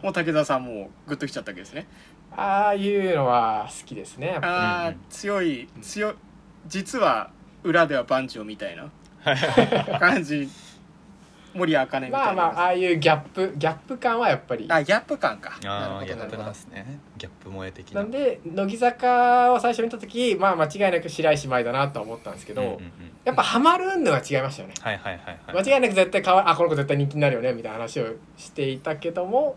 [0.00, 1.88] もう武田さんもグッときちゃったわけですね
[2.36, 6.14] ああいうのは好きですねああ、うん強い強い
[6.66, 7.30] 実は
[7.64, 8.90] 裏では番長みたいな
[9.98, 10.48] 感じ。
[11.54, 12.30] 森茜みたいな。
[12.30, 14.66] りまあまあああいうギャップギャップ感はやっぱり。
[14.68, 15.58] あギャップ感か。
[15.66, 17.00] ああギャップなんですね。
[17.16, 18.02] ギャップ萌え的な。
[18.02, 22.82] なんで乃木坂を最初見た時まあ間違いなく白石麻衣だなとは思ったんですけど、うんうんうん。
[23.24, 24.74] やっぱハマるのが違いましたよね。
[24.80, 29.56] はいはいはいはい間違いなく絶対かわあこの子絶対人気になるよねみたいな話をしていたけども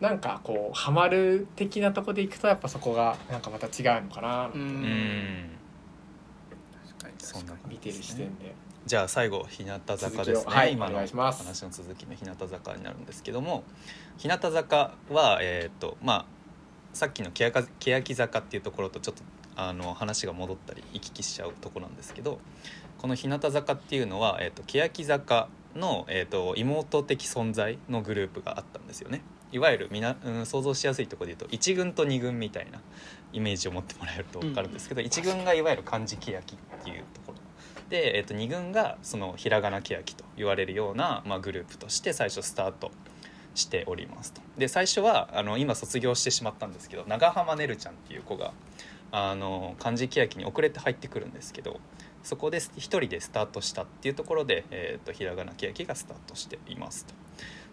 [0.00, 4.82] なんかこうハマる的なとこでいくとやっぱそこがなんかまた違うのかな、ううん。
[4.82, 5.50] ん
[6.98, 8.54] 確かにそんな感見てる視点で。
[8.84, 11.42] じゃあ最後日向坂ですね、はい今のお願いします。
[11.42, 13.64] 話の続きの日向坂になるんですけども
[14.16, 16.26] 日向坂はえっ、とまあ
[16.92, 19.22] さっきの欅欅坂っていうところとちょっと
[19.56, 22.38] あの話が戻ったり行き来しちゃうところなんですけど
[22.98, 29.22] この日向坂っていうのは、えー、と欅坂の、えー、と妹的存在のグループがあったんですよね
[29.56, 32.82] いわゆるみな、うん、想像しやすいところで言うと1軍と2軍みたいな
[33.32, 36.42] イメージを持ってもらえると分かるんですけど、1軍がいわゆる漢字欅っ
[36.84, 37.34] ていうところ。
[37.88, 42.90] で、えー、と2軍がそのひらがな欅と言われるような、まあ、グループとして最初スタート
[43.54, 44.42] しておりますと。
[44.58, 48.52] で最初はあの今卒業してしまったんですけど長濱ねるちゃんっていう子が
[49.10, 51.80] あの漢字欅に遅れて入ってくるんですけど
[52.22, 57.14] そこで一人でスタートしたっていうところで、えー、とひらがな欅がスタートしていますと。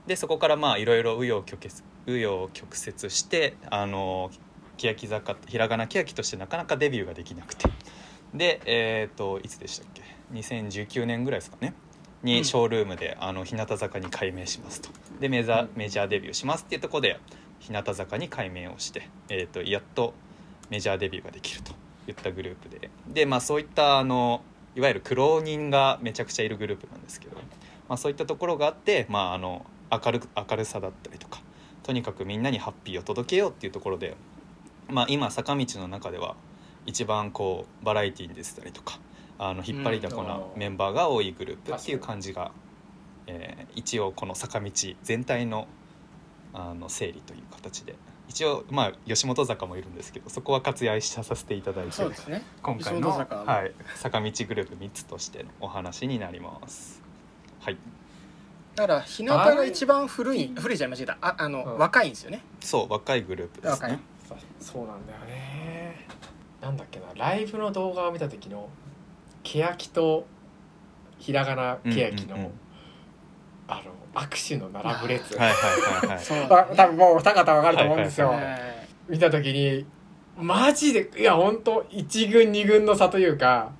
[0.07, 1.73] でそこからまあいろいろ紆余曲折
[2.05, 4.29] 紆余曲折してあの
[4.77, 7.69] 欅坂ひらがな欅としてなかなかデビューができなくて。
[8.33, 10.01] でえっ、といつでしたっけ
[10.33, 11.75] ？2019年ぐらいですかね？
[12.23, 12.29] うん。
[12.29, 14.89] にショールームで、あの日向坂に改名しますと。
[15.19, 17.19] でメジャーメジャーデビューしますっていうところで
[17.59, 20.13] 日向坂に改名をして、えー、とやっと
[20.69, 21.73] メジャーデビューができると
[22.07, 22.89] いったグループで。
[23.07, 24.41] でまあそういったあの
[24.75, 27.37] いわゆる苦労人がめちゃくちゃいるグループなんですけど、
[27.87, 29.63] まあ、そういったところがあって、まあ、あの
[30.05, 31.41] 明るく明るさだったりとか
[31.83, 34.15] とにかくみんなにハッピーを届けようっていうところで、
[34.89, 36.35] まあ、今坂道の中では
[36.85, 38.99] 一番こうバラエティーでしたりとか
[39.37, 42.51] あの引っ張りだこなメンバーが多いグループっていう感じが、
[43.27, 45.67] えー一応この坂道全体の
[46.53, 47.95] あの整理という形で
[48.27, 52.43] 一応まあ吉本坂もいるんですけどそこは割愛させていただいてね。
[52.61, 57.01] 今回の、はい、坂道グループ3つとしてのお話になります。
[57.59, 57.77] はい、
[58.75, 61.17] だから日向が一番古い古いじゃ間違えた。
[61.21, 61.77] ああの、うん。
[61.77, 62.41] 若いんですよね。
[62.59, 63.91] そう若いグループです若い。
[63.91, 63.99] ね。
[64.59, 66.07] そうなんだよね。
[66.61, 68.69] なんだっけなライブの動画を見た時の
[69.43, 70.25] 欅と
[71.19, 72.45] ひらがな欅の、うんうん。
[72.45, 72.51] うん
[73.65, 76.19] あの握手の並ぶ列、はいはいはいはい。
[76.23, 78.43] そうまあ多分もうお二方わかると思うんですよ、はい。
[78.43, 79.85] はい見た時に
[80.37, 83.71] マジでいや本当一軍二軍の差というか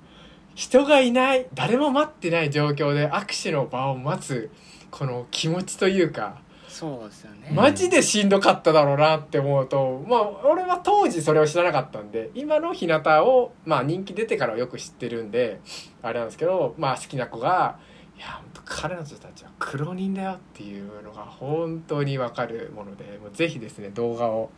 [0.54, 4.50] 人がいない誰も待ってない状況で握手の場を待つ
[4.96, 15.60] この気持ちというかそうですよね、んマジでしんどかっただろうなって思うとまあ俺は当時それを知らなかったんで今の日向をまあ人気出てからはよく知ってるんで
[16.00, 17.78] あれなんですけどまあ好きな子が
[18.16, 24.52] いや本当彼女たちは苦労人だよっていうのが本当にわかるものでもうぜひですね動画を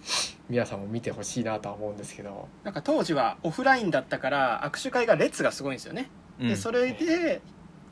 [0.50, 2.48] 皆さんも見てほしいなとは思うんですけど。
[2.62, 6.10] なんか当時はオフラインだったから握手会が列がすごいんですよね、
[6.40, 6.48] うん。
[6.48, 7.40] でそれで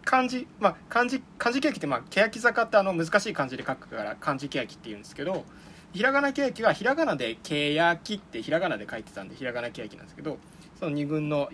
[0.04, 5.44] 漢字まあ漢字漢字欅ってまあ欅坂ってあの難しい漢字で書くから漢字欅って言うんですけど
[5.92, 10.38] ひらがな欅はひらがなで欅ってひらがなで書いてたんでひらがな欅なんですけど
[10.78, 11.48] その2軍の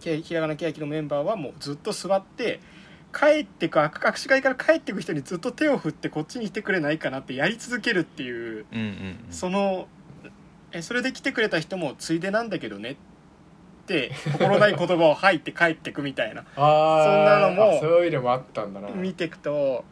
[0.00, 2.60] けひらがな欅のメンバーはもうずっと座って
[3.12, 8.66] 帰ってく握手会から帰ってく人にずっと手を振ってこっちに来てくれないかなってやり続けるっていう
[9.30, 9.86] その
[10.72, 12.96] えそれで来てくれた人もついでなんだけどねっ
[13.84, 16.44] て心ない言葉を吐いて帰ってくみたいな。
[16.56, 18.88] あーそんなのもあそういうのもあったんだな。
[18.90, 19.84] 見ていくと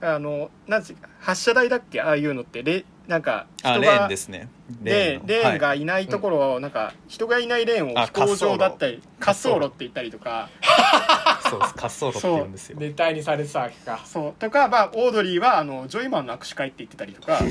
[0.00, 2.00] あのなんつうか発射台だっけ？
[2.02, 2.62] ああいうのって。
[2.62, 4.48] レなんかあレーン人がですね。
[4.82, 9.54] でレーンがはいいないところをなんか人がいないレーンをあ飛行場だったり滑滑走路。
[9.54, 10.48] 走路って言ったりとか。
[11.48, 12.78] そうです滑走路って言うんですよ。
[12.80, 14.00] ネタにされてたわけか。
[14.04, 14.34] そう。
[14.40, 17.38] とか、まあ、オードリーはあのジョイマンの握手会って言ってたりとか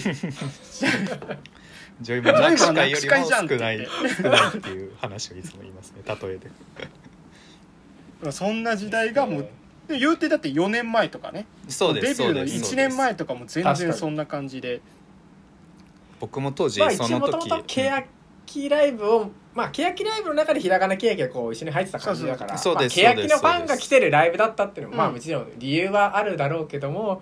[2.01, 3.87] ジョイマンの握手会よりも少ない
[4.21, 6.49] 少ないっていう話をいつも言いますね例えで。
[8.31, 9.49] そんな時代がもう
[9.87, 11.45] で言うてだって4年前とかね。
[11.67, 14.81] そうですデビューのそうです1年前とかも全然そんな感じで。
[16.19, 17.63] 僕も当時まあ一応そのもとも時と
[18.45, 25.13] 欅ライブをまあ欅ライブの中でひらがな欅がこう一緒に入ってた感じだからそうですまあ、そうです欅のファンが来てるライブだったっていうのも、まあうん。
[25.15, 27.21] もちろん理由はあるだろうけども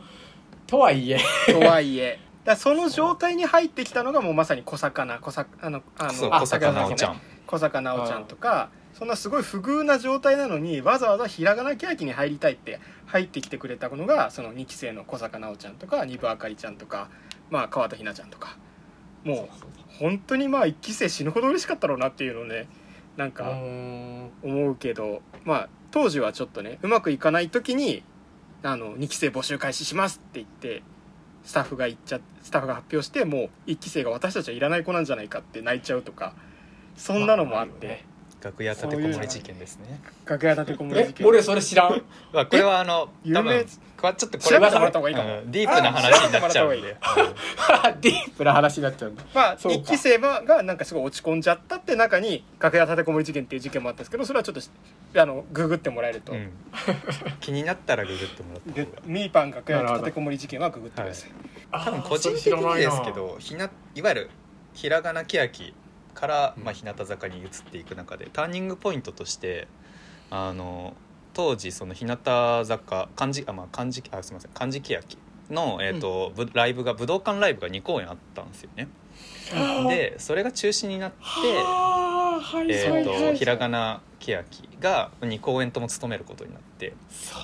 [0.67, 1.19] とはいえ。
[1.47, 7.21] とはいえ だその状態に入ってきたのがもうまさに小魚小魚あのあの小坂直ちゃん。
[7.45, 17.09] 小坂直ちゃんとかそんなすごい不遇な状態なのにわざわざひらがな欅に入りたいって入ってきてくれたのがその2期生の小坂直ちゃんとか二部あかりちゃんとか、
[17.49, 18.57] まあ、川田ひなちゃんとか。
[19.23, 19.49] もう
[19.99, 22.67] 本当にまあ1期生死ぬほど嬉しかったろうなっていうのをね
[23.15, 23.49] なんうか
[24.43, 28.03] 思うけどまあ当時はちょっとねうまくいかない時に
[28.63, 30.83] あの2期生募集開始しますって言って
[31.43, 36.33] スタッフが言っちゃスタッフが発表してもう1期生が私たちはいらない子なんじゃないかって泣いちゃうとか
[36.95, 38.05] そんなのもあって、
[38.43, 40.01] 楽屋立てこもり事件ですね。
[40.25, 41.25] 楽屋立てこもり事件。
[41.25, 42.01] え俺それ知らん？
[42.33, 45.37] ま あこれはあの多分ちょっとこれ調べてもらった方がいいかも。
[45.39, 46.97] うんディープな話になっちゃうんで。
[47.01, 49.23] 調 ディープな話になっちゃうんだ。
[49.33, 49.77] まあそうか。
[49.79, 54.55] 1期生はがなんかすごい落ち込んじゃったって中に楽屋立てこもり事件っていう事件もあったんですけどそれはちょっ
[55.13, 56.51] とあのググってもらえると、うん。
[57.39, 59.01] 気になったらググってもらったで方が。
[59.05, 61.31] ミーパン楽屋立てこもり事件はググってください、
[61.71, 64.29] 多分個人的にですけどひないわゆる
[64.73, 65.73] ひらがなけやき
[66.13, 69.67] から、まあ、日向坂に移っていく中でターニングポイントとして
[70.29, 70.93] あの
[71.33, 75.17] 当時その日向坂漢字あまあ漢字あすみません漢字けやき
[75.49, 78.87] の、えーとぶライブが武道館ライブが2公演あったんですよね。
[79.89, 81.17] でそれが中止になって
[82.67, 86.93] えとひらがなけやきが2公演とも務めることになって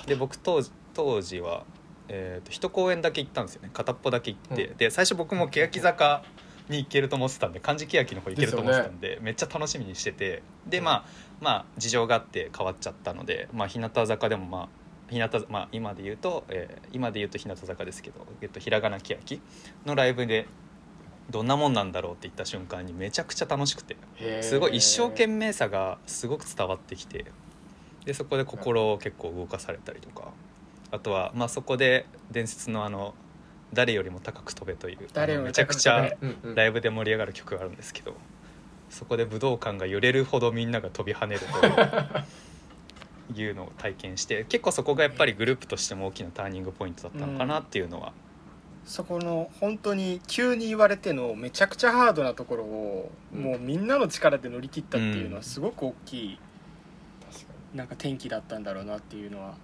[0.06, 1.64] で僕当時当時は、
[2.08, 3.70] えー、と1公演だけ行ったんですよね。
[3.72, 6.24] 片っぽだけ行って、うで最初僕も欅坂
[6.70, 11.04] に行けると思ってたんで漢字欅の方行けると思ってたんでめっちゃ楽しみにしててでまあ
[11.40, 14.68] まあ事情があって変わっちゃったので、まあ、日向坂でもまあ
[15.10, 19.40] 日向まあ、今で言うと、えー今で言うと日向坂ですけど、えっと、ひらがなけやき
[19.84, 20.46] のライブで
[21.30, 23.96] どんなもんなんだろうって言った瞬間にめちゃくちゃ楽しくて
[24.42, 27.26] すごい一生懸命さがすごく伝わってきて
[28.04, 30.32] でそこで心を結構動かされたりとか
[30.90, 33.14] あとはまあそこで伝説のあの
[33.72, 35.08] 「誰よりも高く飛べ」という。
[35.12, 36.10] 誰よりもあのめちゃくちゃ
[36.54, 38.14] ライブで盛り上がる曲があるんですけど
[38.90, 41.40] そこで武道館が揺れるほどみんなが飛び跳ねる
[43.32, 48.12] という のを体験して結構そこがやっぱりグループとしても大きなターニングポイントだったのかなっていうのは、
[48.84, 53.42] そこの本当に急に言われてのめちゃくちゃハードなところを、うん。
[53.42, 55.34] もうみんなの力で乗り切ったっていうのうん。
[55.36, 56.38] はすごく大きい
[57.32, 59.54] 確かなんか転機だったんだろうなっていうのは、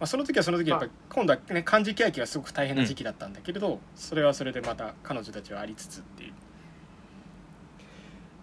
[0.00, 6.32] まあ、その時はその時やっぱり今度はね漢字欅はすごく大変な時期だったんだけれど、それはそれでまた彼女たちはありつつっていう。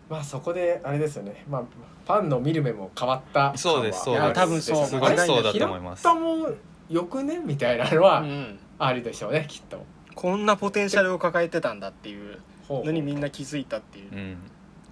[0.10, 1.46] まあそこであれですよね。
[1.50, 1.64] まあ
[2.06, 4.34] ファンの見る目も変わったそうですそうです。
[4.34, 4.86] 多分そう。
[4.86, 6.04] すごいそうだと思います。
[6.04, 6.56] 拾ったもん
[6.90, 8.60] よくねみたいなのはうん。
[8.78, 9.84] ありでしょうねきっと。
[10.14, 12.86] こんなポテンシャルを抱えてたんだっていうほう。
[12.86, 14.12] のにみんな気づいたっていう。
[14.12, 14.38] う、ん、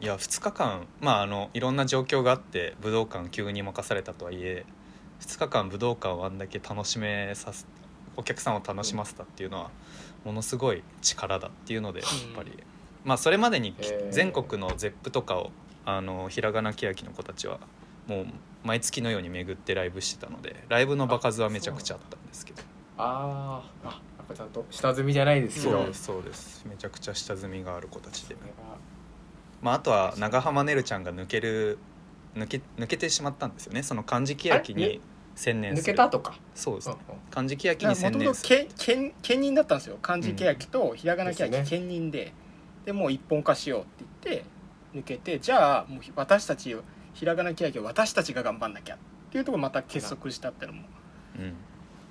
[0.01, 4.65] いや2日間まああのいろんな状況があって武道館急に任されたとはいえ
[5.23, 7.65] 2日間武道館をあんだけ楽しめさせ
[8.15, 9.71] お客さんを楽しませたっていうのは
[10.23, 12.51] ものすごい力だっていうのでやっぱり、
[13.03, 13.75] まあそれまでに
[14.11, 15.51] 全国の ZEP とかを
[15.85, 17.59] あのひらがなけやきの子たちは
[18.07, 18.25] もう
[18.63, 22.61] 毎月のように巡ってライブしてたのでライブの場数はめちゃくちゃあったんですけど。
[22.97, 23.87] あー。
[23.87, 26.65] あやっぱちゃんと下積みじゃないですけど、そうですそうです。
[26.69, 28.37] めちゃくちゃ下積みがある子たちで。
[29.61, 31.77] まあ、あとは長浜ねるちゃんが抜ける
[32.35, 33.83] 抜け抜けてしまったんですよね。
[33.83, 34.73] その漢字欅あれ？
[34.73, 35.01] に
[35.35, 35.83] 専念する。
[35.83, 36.95] 抜けたとか、そうですね。
[37.09, 37.21] うんうん。
[37.31, 38.69] 漢字欅に専念する。
[38.77, 39.97] 兼兼任だったんですよ。
[40.01, 41.79] 漢字欅とひらがな欅ですね。
[41.79, 42.33] 兼任で。
[42.85, 44.45] でもう一本化しようって言って
[44.93, 46.75] 抜けてじゃあもう私たち
[47.13, 48.95] ひらがな欅を私たちが頑張んなきゃ。
[48.95, 48.97] っ
[49.31, 50.83] ていうところまた結束したってのも
[51.39, 51.53] うん。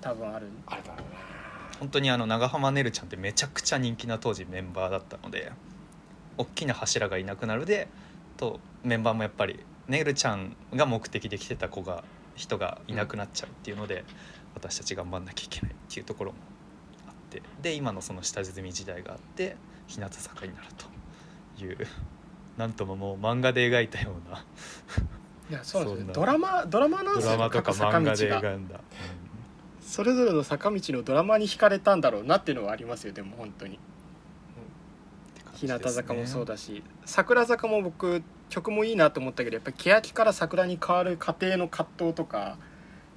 [0.01, 0.49] 多分ある。
[0.67, 1.33] あれだろうな。
[1.83, 5.51] 本当にあの長浜ねるちゃんってめちゃくちゃ人気な当時メンバーだったので
[6.39, 7.89] 大きな柱がいなくなるで
[8.37, 9.59] とメンバーもやっぱり
[9.89, 12.05] ねるちゃんが目的で来てた子が
[12.35, 14.05] 人がいなくなっちゃうっていうので、
[14.55, 16.39] 私たち頑張んなきゃいけないっていうところも
[17.09, 19.57] あってで今のその下積み時代があって
[19.87, 20.67] 日向坂になる
[21.57, 21.79] という
[22.57, 24.45] なんとももう漫画で描いたような
[25.51, 28.41] いやそうですそんなよドラマドラマなんですよドラマとか漫画でが。
[28.41, 28.81] 描んだ、
[29.81, 33.79] それぞれの坂道のドラマに惹かれたんだろうなっていうのはありますよでも本当に。
[35.55, 38.23] 日向坂もそうだだし桜坂も僕
[38.53, 42.59] 曲もいいなと思ったけどやっぱり欅から桜に変わる過程の葛藤とか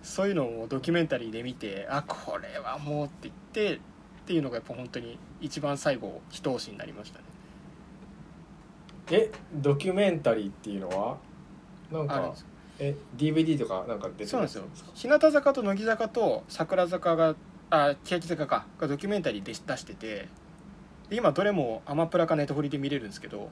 [0.01, 3.35] そういうのをドキュメンタリーで見てあこれはもうって言っ
[3.69, 3.79] てっ
[4.27, 7.25] ていうのがやっぱ本当に一番最後一押しになりましたね。
[9.11, 11.17] えドキュメンタリーっていうのは
[11.91, 12.33] なんか
[12.79, 14.63] え DVD とかなんか出てるそうなんですよ。
[14.63, 17.35] か日向坂と乃木坂と桜坂が
[17.69, 20.29] あ欅坂かがドキュメンタリーで出してて
[21.09, 23.49] で今どれもアマプラかネットフリで見れるんですけど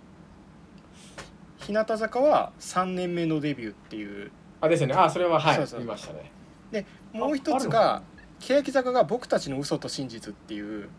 [1.65, 4.31] 日向坂は3年目のデビューっていう。
[4.59, 4.93] あですよね。
[4.93, 5.55] あそれははい。
[5.55, 5.79] そうそう。
[5.79, 6.31] 見ましたね。
[6.71, 8.03] でもう一つあが
[8.39, 10.89] 欅坂が「僕たちの嘘と真実」っていう。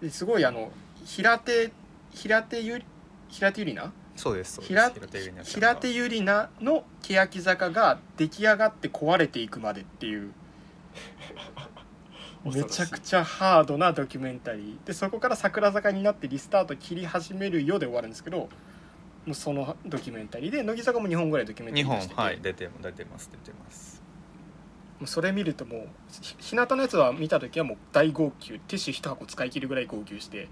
[0.00, 0.72] ですごいあの
[1.04, 1.70] 平手
[2.10, 2.84] 平手ゆり
[3.28, 4.68] 平手ゆりなそうですそうです。
[4.68, 5.68] 平手ゆりなちゃんが。
[5.68, 10.32] 平手ゆりなの欅坂が出来上がって壊れていくまでっていう。
[12.44, 14.86] めちゃくちゃハードなドキュメンタリー。
[14.86, 18.48] でそこから桜坂になってリスタート切り始めるよで終わるんですけど
[19.32, 24.02] そのドキュメンタリーで乃木坂も2本ぐらいドキュメンタ日本リー出してて、はい出て出てます出てます。
[24.98, 30.48] もうそれ見るともうひ日向のやつは見た時はもう大号泣ティッシュ一箱使い切るぐらい号泣して。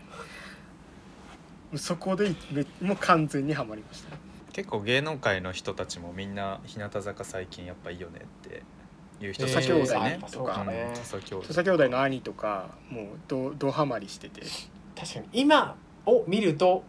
[1.71, 4.17] もうそこでめもう完全にはまりました。
[4.53, 8.63] 結構芸能界の人たちもみんな日向坂最近やっぱいいよねって。
[9.23, 10.19] いう人土佐兄弟ね。
[10.31, 11.47] 土佐兄弟。
[11.47, 14.43] 土佐兄弟の兄とかもうどどハマりしてて。
[14.99, 16.83] 確かに今を見ると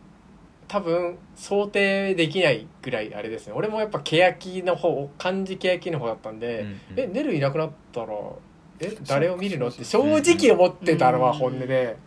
[0.71, 3.53] 多分想定できないぐらいあれですね。
[3.53, 6.77] 俺もやっぱ欅の方漢字欅の方だったんで、うんうん。
[6.95, 8.13] えネルいなくなったら
[8.79, 9.67] え誰を見るの？
[9.67, 11.97] って正直思ってたのはうん本音で。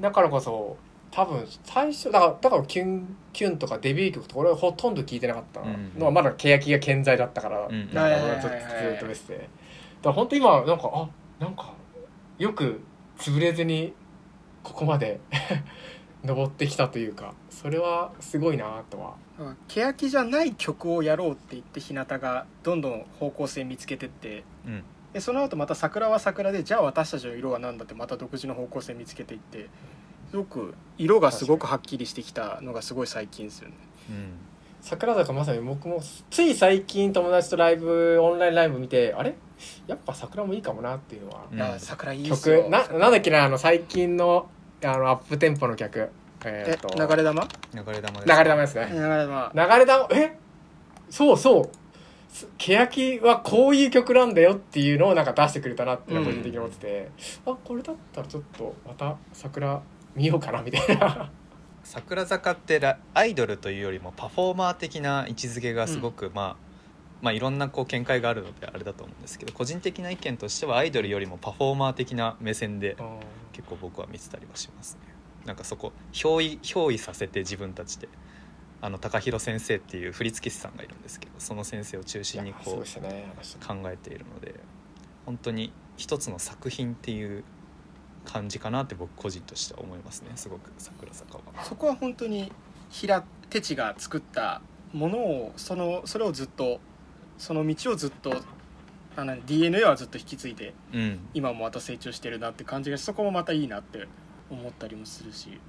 [0.00, 0.76] だからこそ
[1.12, 5.60] 多分最初だからだからキュンキュンとかデビュー曲とか俺はほとんど聞いてなかった
[5.96, 6.06] の。
[6.06, 9.38] はまだ欅が健在だったから、うんなんか俺はずっとずっとベストで。
[9.38, 9.48] だか
[10.02, 11.08] ら本当今なんかあ
[11.38, 11.72] なんか
[12.38, 12.80] よく
[13.16, 13.94] 潰れずに
[14.64, 15.20] ここまで
[16.24, 19.14] 登ってきたというかそれはすごいなとは。
[19.68, 24.82] 欅じゃない曲をやろうって言って日向がどんどん方向性見つけてってうん。
[25.12, 29.68] でその後また桜は桜でじゃあ私たちの色は何だってまた独自の方向性見つけていって
[30.30, 33.74] すごく色がすごくはっきりしてきたのがすごい最近ですよね。
[34.10, 34.30] うん。
[34.80, 39.34] 桜坂まさに僕もつい最近友達とライブオンラインライブ見てあれ？
[39.86, 41.80] やっぱ桜もいいかもなっていうのは、うん。
[41.80, 42.64] 桜いいっすよ。
[42.64, 44.50] 曲ななんだっけなあの最近の
[44.84, 46.10] あのアップテンポの曲
[46.44, 47.48] ええーっと流れ玉？
[47.74, 48.32] 流れ玉です。
[48.32, 49.52] 流れ玉です流ね、れ玉。
[49.54, 50.08] 流れ玉？
[50.12, 50.38] え？
[51.10, 51.70] そうそう。
[52.30, 57.10] す欅はこういう曲なんだよっていうのをなんか出してくれたなって個人的に思ってて、
[57.46, 59.80] あこれだったらちょっとまた桜
[60.14, 61.30] 見ようかなみたいな。
[61.82, 66.56] 桜坂ってラアイドルというよりもパフォーマー的な位置づけがすごく、まあ
[67.22, 72.96] まあいろんなこう見解があるのであれだと思うんですけど個人的な意見としてはアイドルよりもパフォーマー的な目線で
[73.58, 75.00] 結構僕は見てたりはしますね。
[75.44, 78.08] なんかそこ憑依憑依させて自分たちで
[78.80, 83.32] あの高弘先生っていう振付師さんがいるんですけどその先生を中心にこうね。
[83.66, 84.54] 考えているので
[85.26, 87.42] 本当に一つの作品っていう
[88.24, 90.30] 感じかなって僕個人としては思いますね。
[90.36, 91.42] すごく桜坂は。
[91.64, 92.52] そこは本当に
[92.90, 96.78] 平手地が作ったものをそのそれをずっと
[97.38, 98.34] その道をずっと
[99.18, 101.18] あの DNA はずっと引き継いでうん。
[101.34, 104.06] 今もまた成長してるなって感じがしそこもまたいいなって
[104.48, 105.60] 思ったりもするし。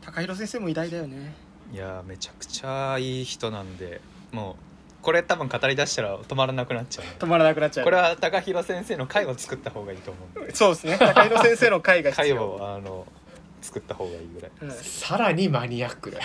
[0.00, 1.34] 高弘先生も偉大だよね。
[1.72, 4.00] いやーめちゃくちゃいい人なんで
[4.32, 4.56] も
[5.00, 7.04] うこれ多分語り出したら止まらなくなっちゃう。
[7.20, 7.84] 止まらなくなっちゃう。
[7.84, 10.54] これは高弘先生の回を作った方がいいと思うんで。
[10.56, 10.96] そうですね。
[10.98, 13.06] 高弘先生の会が必回要をあの
[13.62, 14.50] 作った方がいいぐらい。
[14.62, 14.70] うん。
[14.72, 16.24] さらにマニアックだよ。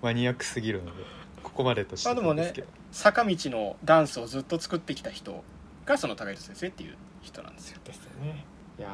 [0.00, 1.04] マニアック すぎるので
[1.42, 2.68] ここまでとしてあでもねですけど。
[2.90, 5.42] 坂道のダンスをずっと作ってきた人
[5.84, 8.44] がその高弘先生っていう人なんですよ、ですよね。
[8.78, 8.88] いや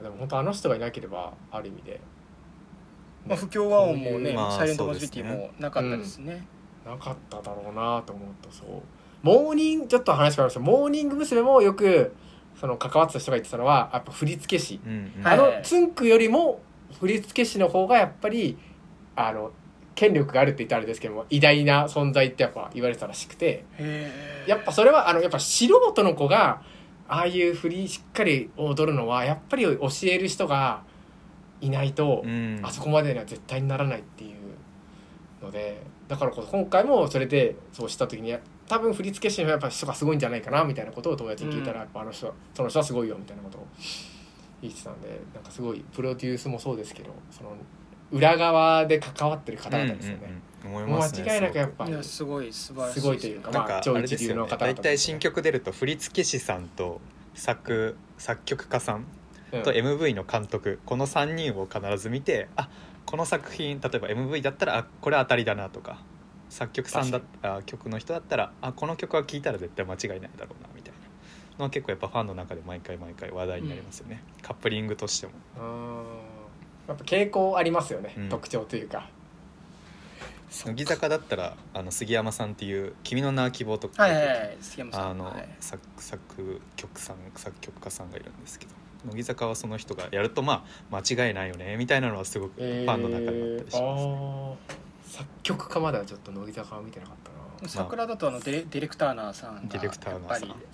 [0.00, 2.00] ーでも本当あの人がいなければある意味で。
[3.26, 6.46] まあ、不協和音もね、まあサイレントマジョリティもなかったですね。
[6.84, 8.68] なかっただろうなと思うとそう。
[9.22, 10.60] モーニングちょっと話変わりました。
[10.60, 11.42] モーニング娘。
[11.42, 12.14] もよく
[12.60, 15.22] その関わってた人が言ってたのはやっぱ振付師、うんうん。
[15.24, 15.34] はい。
[15.34, 16.60] あのつんくよりも
[17.00, 18.56] 振付師の方がやっぱり
[19.16, 19.50] あの
[19.96, 23.64] 権力があるって言ったらあれですけども偉大な存在ってやっぱ言われてたらしくて
[24.46, 26.62] やっぱそれはあのやっぱ素人の子が
[27.08, 30.82] ああいう振りしっかり踊るのはやっぱり教える人が
[31.60, 32.60] いないと、うん。
[32.62, 38.36] あそこまでには絶対にならないっていうのでだからこそ今回もそれでそうした時に
[38.68, 41.80] 多分振付師のやっぱ人がすごいんじゃないかなみたいなことを友達に聞いたら、うん。
[41.80, 43.66] やっぱあの人その人はすごいよみたいなことを
[44.60, 47.56] 言ってたんでなんかすごいプロデュースもそうですけどその
[48.12, 50.80] 裏側で関わってる方々ですよね、うんうんうん。
[50.84, 53.00] 思いもうますね間違いなくやっすぱりすごい素晴らしい。
[53.00, 54.24] すごいというかなんかまあ超あれですよね。
[54.24, 57.00] 一流の方々大体新曲出ると振付師さんと
[57.34, 59.06] 作作曲家さん
[59.52, 59.62] うん。
[59.62, 62.68] と MV の監督この3人を必ず見てあ
[63.04, 65.98] この作品例えば MV だったらあこれ当たりだなとか
[66.48, 71.06] 作曲さんだあ曲の人だったらあこの曲は聴いたら絶対間違いないだろうなみたいな。
[71.58, 75.32] のは結構やっぱファンの中で毎回毎回話題になりますよね、カップリングとしても。
[75.56, 75.62] うー。
[75.62, 76.35] ん
[76.88, 78.28] やっぱ傾向ありますよね、うん。
[78.28, 79.08] 特徴というか。
[80.64, 84.04] 乃木坂だったらあの杉山さんっていう「君の名は希望」とか。
[84.04, 85.10] はいはいはい杉山さん。
[85.10, 85.48] あの、はい。
[85.60, 88.72] 作作曲さん作曲家さんがいるんですけど。
[89.06, 94.54] 乃木坂はその人がやるとまあ間違いないよねみたいなのはすごくフえーァンの中であったりします、あー
[95.06, 97.16] 作曲家まではちょっと乃木坂は見てなかっ
[97.58, 97.68] たな。
[97.68, 100.48] 桜だとあのデレディレクターナーさんがディレクターナーさん。
[100.48, 100.66] やっぱり。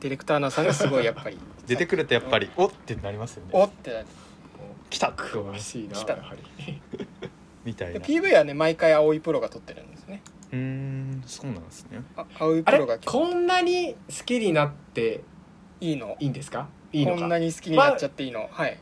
[0.00, 1.38] ディレクターナーさんがすごいやっぱり。
[1.66, 3.50] 出てくるとやっぱりおってなりますよね。
[3.52, 4.23] おってなって
[4.94, 5.08] 来た。
[5.08, 6.12] 詳しいな来た。
[6.14, 6.66] やはり。
[6.66, 6.80] で
[7.64, 8.00] みたいな。
[8.00, 10.22] PV はね毎回青いプロが撮ってるんですね。
[10.52, 12.00] うーんそうなんですね。
[12.16, 15.22] あ青いプロがこんなに好きになって
[15.80, 16.16] いいの？
[16.20, 16.68] いいんですか？
[16.92, 17.20] いいのか？
[17.22, 18.78] こんなに好きになっちゃっていいの、はい。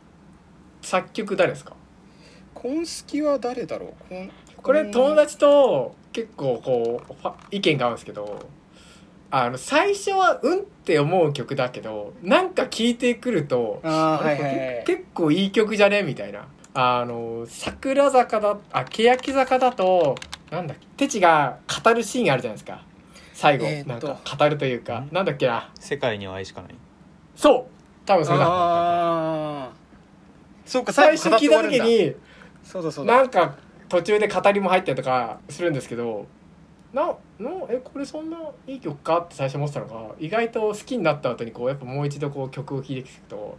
[0.82, 1.74] 作曲誰ですか？
[2.52, 3.94] コンスキは誰だろう？
[4.08, 4.30] こん
[4.62, 8.46] これん友達と結構こう意見が合うんですけど
[9.34, 14.58] あの最初はうんって思う曲だけどなんか聴いてくるとあーはいこれはい。
[14.58, 16.02] はい結構いい曲じゃね？
[16.02, 16.46] みたいな。
[16.74, 20.16] あの桜坂だあ欅坂だと
[20.50, 22.82] なんだっけテチが語るシーンあるじゃないですか。
[23.32, 25.00] 最後、なんか語るというか。
[25.00, 25.08] ん。
[25.10, 25.70] なんだっけな。
[25.80, 26.74] 世界には愛しかない。
[27.34, 28.06] そう。
[28.06, 28.44] 多分それだ。
[28.46, 28.50] あ
[29.64, 29.70] あ
[30.66, 32.14] そうか最初聞いた時に
[32.62, 33.06] そうだそう。
[33.06, 33.56] だなんか
[33.88, 36.26] 途中で語りも入ったりとかするんですけど
[36.92, 38.36] なのえこれそんな
[38.66, 43.58] いい曲かって最初思ってたのが意外と好きになった後にこうやっぱもう一度こう曲を聴いていくと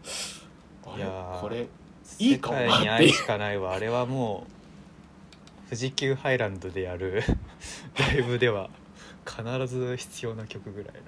[0.85, 0.97] あれ？
[0.97, 1.67] いやーこれ
[2.19, 3.73] いいかもな世界に愛しかないわ。
[3.73, 4.45] あれはも
[5.65, 7.23] う富士急ハイランドでやる
[7.97, 8.69] ライブでは
[9.25, 11.01] 必ず必要な曲ぐらいな。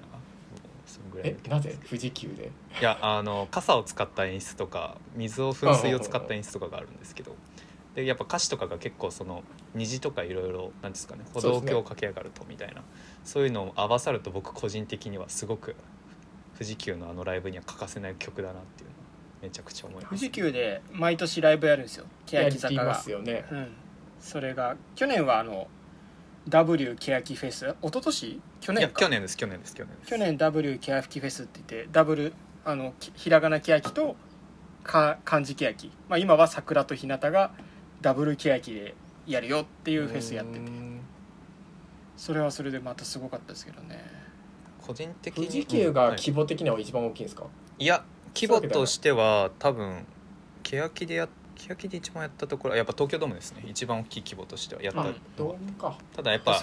[0.86, 1.76] そんぐらいえなぜ？
[1.88, 2.50] 富士急で？
[2.80, 7.36] いやあの傘を使った演出とか水を噴水を使った演出とかがあるんですけど
[7.96, 9.42] でやっぱ歌詞とかが結構その
[9.74, 12.82] 虹とかいろいろなんですかね歩道橋を駆け上がるとみたいな
[13.24, 15.74] そういうのを合わさると僕個人的にはすごく
[16.52, 19.02] 富士急のあのライブには欠かせない曲だなっていうのは
[19.42, 20.06] めちゃくちゃ思います。
[20.08, 22.04] 富士急で毎年ライブやるんですよ。
[22.26, 23.46] 欅坂やりまがすよね。
[23.50, 23.68] うん。
[24.20, 25.68] それが去年はあの
[26.48, 27.64] W 欅フェス？
[27.66, 28.40] 一昨年？
[28.60, 30.10] 去いや年か去年です去年です去年です。
[30.10, 32.34] 去年 W 欅フェスって言ってダブル
[32.66, 34.16] あのきひらがな欅と
[34.82, 37.52] か漢字欅、まあ、今は桜と日向が
[38.06, 38.94] ダブル欅で
[39.26, 40.60] やるよっていうフェスやってて。
[40.60, 41.00] うん。
[42.16, 44.00] それはそれでまたすごかったですけどね。
[44.80, 47.46] 個人的に富士急が規模的には一番大きいんですか、
[47.80, 50.06] いや規模としては多分
[50.62, 53.64] 欅でや欅で一番やったところはやっぱ東京ドームですね。
[53.66, 55.02] 一番大きい規模としてはやった
[56.14, 56.62] ただやっぱ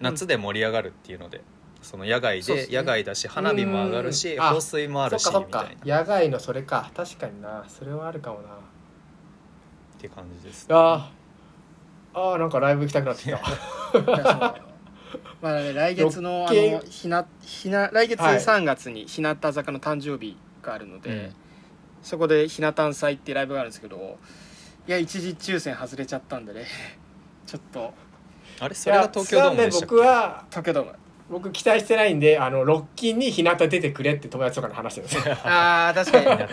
[0.00, 1.40] 夏で盛り上がるっていうので
[1.80, 5.60] その野外で野外だし花火も上がるし放水もあるしそっかそっか。
[5.62, 5.96] みたいな。
[5.96, 6.90] っ野外のそれか。
[6.94, 7.64] 確かにな。
[7.66, 8.48] それはあるかもな
[10.08, 12.18] て感じですあー。
[12.18, 13.40] あーなんかライブ行きたくなってきた。
[15.40, 18.36] まあね、来月のあのひなひな来月はい。
[18.38, 21.34] 3月に日向坂の誕生日があるので、うん。
[22.02, 24.18] そこでひな誕祭っていうライブがあるんですけど
[24.86, 26.66] いや一時抽選外れちゃったんでね。
[27.46, 27.94] ちょっと。
[28.60, 28.74] あれ？
[28.74, 29.94] それが東京ドームでしたっけ？
[29.94, 30.92] ね僕は東京ドーム。
[31.30, 35.36] 僕期待してないんであのロッキンに日向出てくれって友達とかに話してるんですよ。
[35.44, 36.48] あー確かに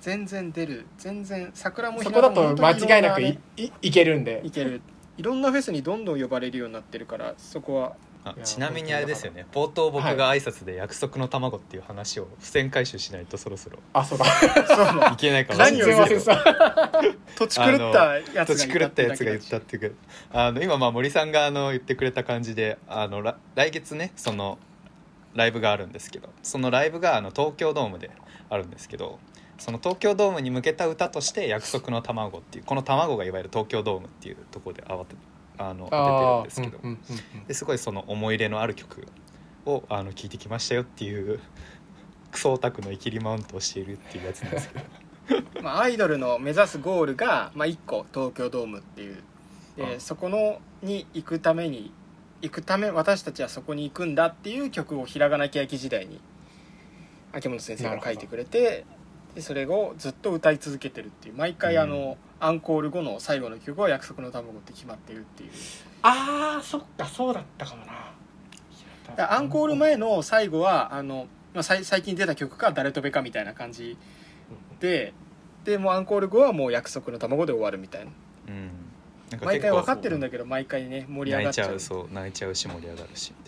[0.00, 0.86] 全然出る。
[0.98, 4.40] 全然桜もそこだと間違いなく本いいいけるんで。
[4.44, 4.80] いける。
[5.16, 7.96] いろんなフェスにどんどん呼ばれるようになってるからそこは。
[8.44, 9.46] ちなみにあれですよね。
[9.52, 13.78] 冒頭僕が挨拶で約束の卵っていう話を付箋回収しないとそろそろ。
[13.92, 14.26] あそうだ。
[15.12, 15.64] いけないかも。
[15.64, 16.40] し何をれないですけど
[17.36, 19.96] 土地狂ったやつが土地狂ったやつが言ったっていうか
[20.32, 24.58] あの今まあ森さんがあの言ってくれた感じであのら来月ねその
[25.34, 28.10] ライブがあるんですけどそのライブがあの東京ドームで
[28.50, 29.18] あるんですけど
[29.58, 35.16] その東京ドームに向けた歌として「約束の卵」っていうこの卵がいわゆる東京ドームっていうところで慌て
[35.58, 37.44] あの当ててるんですけど、うんうんうんうん。
[37.44, 39.06] ですごいその思い入れのある曲
[39.66, 41.40] をあの聴いてきましたよっていう
[42.30, 44.84] クソオタクのイキリマウントをしているっていうやつなんですけど。
[45.62, 49.22] まあ、アイドルの目指すゴールが、まあ、1個東京ドームっていう。
[49.76, 51.92] で、うんそこのに行くために
[52.40, 56.20] 行くため私たちはそこに行くんだっていう曲をひらがな欅時代に
[57.32, 58.84] 秋元先生が書いてくれて
[59.34, 65.50] でそれをずっと歌い続けてるっていう毎回あの、アンコール後の最後の曲は「約束の卵」って決まってるっていう。
[66.02, 68.12] あーそっかそうだったかもな。
[69.30, 73.96] アンコール前の最後はあの、まあ、さい最近出た曲か誰とべかみたいな感じ
[74.80, 75.12] で
[75.64, 78.10] でもうアンコール後はもう約束の卵で終わるみたいな。
[78.48, 78.70] うん。
[79.30, 81.68] な毎回分かってるんだけど毎回ね盛り上がっちゃう。
[81.68, 83.47] 泣いちゃうそう泣いちゃうし盛り上がるしみた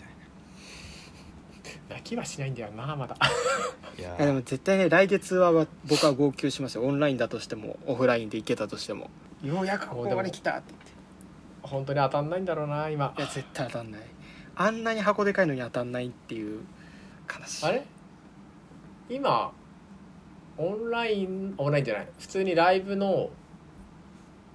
[1.91, 3.15] 泣きはしないんだよなまだ。
[3.19, 3.27] な
[3.97, 5.51] いやいやでも絶対ね来月は
[5.85, 7.77] 僕は号泣しますよオンラインだとしても。
[7.85, 9.09] オフラインで行けたとしても。
[9.43, 10.91] ようやくここまで来たって言って。
[11.63, 13.13] 本当に当たんないんだろうな今。
[13.17, 14.01] いや絶対当たんない。
[14.55, 16.61] あんなに箱でかいのに当たんないっていう
[17.27, 17.65] 悲しい。
[17.65, 17.85] あれ？
[19.09, 19.51] 今
[20.57, 22.07] オンラインオンラインじゃない。
[22.19, 23.29] 普通にライブの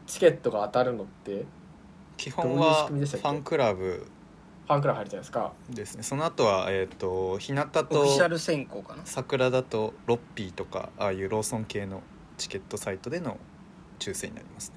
[0.07, 1.45] チケットが当たるのって
[2.17, 4.07] 基本はファンクラブ
[4.67, 5.53] ファンクラブ入るじゃないですか。
[5.71, 6.03] ですね。
[6.03, 9.03] その後はえっ、と日向オフィシャとル選考かな？
[9.05, 12.03] 桜だとロッピーとかああいうローソン系の
[12.37, 13.39] チケットサイトでの
[13.99, 14.77] 抽選になりますね。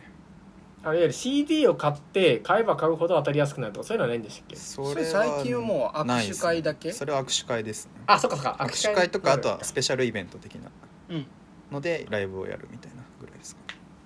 [0.83, 4.55] あのいわゆる CD を買って買えば買うほど当たりやすくなるとかそういうのはないんでしたっけ？
[4.55, 6.91] そそれ最近はもう握手会だけ？
[6.93, 7.91] それは握手会ですね。
[8.05, 8.57] あそっかそっか。
[8.63, 10.69] 握手会とかあとはスペペシャルイベント的な
[11.09, 11.25] うん。
[11.71, 13.61] のでライブをやるみたいなぐらいですか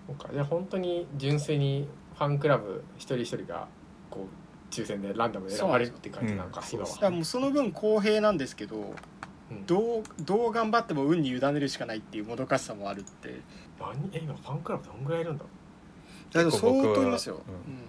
[0.07, 0.29] そうか。
[0.33, 3.67] じゃあ本当に純粋にファンクラブ一人一人が
[4.09, 4.27] こう
[4.81, 8.95] 抽選でランダムで選ばれるって感じなのかだからもうその分公平なんですけど
[9.51, 9.65] うん。
[9.65, 13.41] どうどう頑張っても運に委ねるしかないっていうもどかしさもあるって。
[13.79, 14.09] 何？
[14.13, 15.49] え今ファンクラブどんぐらいいるんだろ
[16.31, 17.53] だけど相結構僕は当いますよ、うん。
[17.53, 17.79] うん。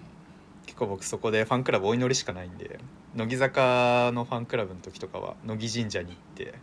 [0.67, 2.79] 結構僕そこでファンクラブお祈りしかないんで
[3.15, 6.55] 乃木坂のファンクラブの時とかは乃木神社に行って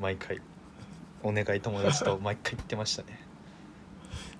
[0.00, 0.40] 毎回
[1.22, 3.20] お願い友達と 毎回行ってましたね。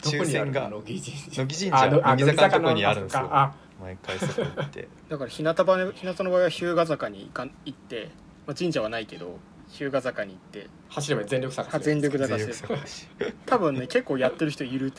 [0.03, 1.43] 抽選が乃木神社。
[1.43, 3.55] 乃木神社あのあ乃木坂のとこにあるんですよ
[3.85, 4.89] 毎回そこ行って。
[5.11, 8.09] だから日向場の日向の場合は日向坂に行かん行って、
[8.47, 10.69] まあ、神社はないけど日向坂に行って。
[10.89, 12.39] あ走れば全力探しあ全力探
[12.87, 13.09] し
[13.47, 14.93] 多分ね結構やってる人いる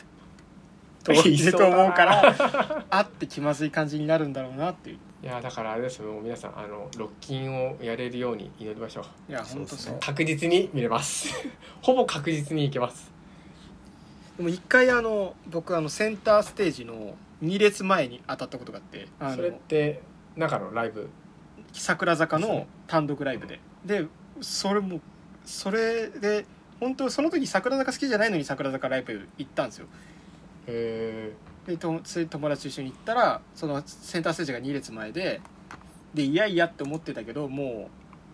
[1.02, 4.98] とい いると思うから あって気まずい感じになるんだろうなっていう。
[5.22, 9.30] いやだからあれですよもう皆さんあのロッキンをやれるように祈りましょう。
[9.30, 9.92] いやそうですね。
[9.92, 10.14] 本当そう。
[10.14, 11.34] 確実に見れます。
[11.82, 13.10] ほぼ確実にいけます。
[14.36, 20.00] でも一回あの僕あのセンターステージの2列前に当たったことがあってあそれっのて
[20.36, 21.08] 中のライブ？
[21.72, 23.60] 桜坂の単独ライブで。
[23.84, 24.06] で
[24.40, 25.00] それも
[25.44, 26.46] それで
[26.80, 29.86] 本当その時桜坂好きじゃないのに桜坂ライブ行ったんですよ。
[30.66, 31.32] へ
[31.66, 35.40] でとつい友達と一緒に行ったらそのセンターステージが2列前で
[36.14, 37.90] でいやいやって思ってたけども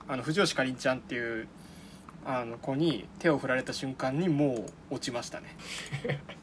[0.08, 1.48] うあの藤吉かりんちゃんっていう
[2.24, 5.56] あの子に手を振られた瞬間にもう落ちましたね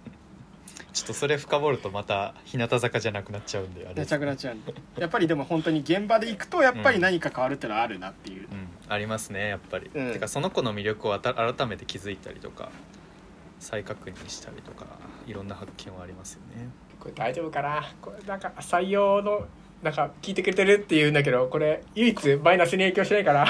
[0.99, 10.11] ちょっとそれ深掘るとまた日向坂じゃなくなっちゃうんであれめちゃくなっちゃうんでやっぱりでも本当に現場で行くとやっぱり何か変わるってのはあるなっていう、うん、ありますねやっぱり、うん。
[10.11, 12.69] てかその子の魅力をあた改めて気づいたりとか
[13.59, 14.85] 再確認したりとか
[15.25, 16.69] いろんな発見はありますよね。
[16.99, 17.81] これ大丈夫かな？
[18.01, 19.47] これなんか採用の
[19.81, 23.47] なんか聞いてくれてるって言うんだけどこれ唯一マイナスに影響しないから。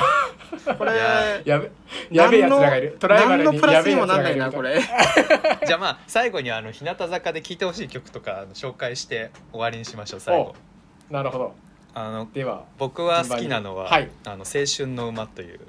[0.77, 1.41] これいや。
[1.43, 1.71] やべ
[2.11, 2.97] やべえやつらがいる。
[2.99, 4.80] トライバルににやべえやつらがいるこれ。
[5.65, 10.55] じゃあまあ最後にあの日向坂で聴いてほしい曲とかあの紹介して終わりにしましょう最後。
[11.09, 11.55] なるほど。
[11.95, 14.09] あのでは僕は好きなのは「はい。
[14.25, 15.59] あの青春の馬」という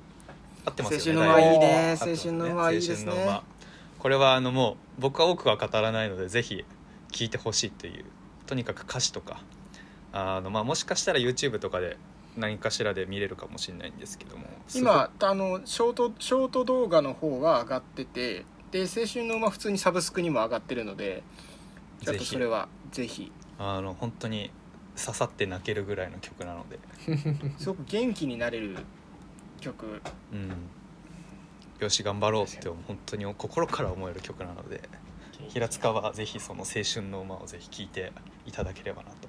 [0.66, 3.40] 合ってますよね青春の馬いいね青春の馬いいですね。
[3.98, 6.64] これはあのもう僕は多くは語らないのでぜひ
[7.12, 8.04] 聴いてほしいという
[8.46, 9.40] とにかく歌詞とか
[10.12, 11.96] あの、まあ、もしかしたら YouTube とかで
[12.36, 14.44] 何かしらで見れるかもしれないんですけども。
[14.74, 21.24] 今あのショートショート動画の方は上がっててで青春の馬普通にサブスクにも上がってるので
[22.04, 23.32] ちょっとそれはぜひ。
[23.58, 24.50] あの本当に
[24.96, 26.78] 刺さって泣けるぐらいの曲なので。
[27.58, 28.76] すごく元気になれる
[29.60, 30.00] 曲。
[30.32, 30.50] うん。
[31.80, 34.82] よし頑張ろうって本当に心から思える曲なので
[35.48, 38.12] 平塚はぜひその青春の馬をぜひ聴いて
[38.46, 39.28] いただければなと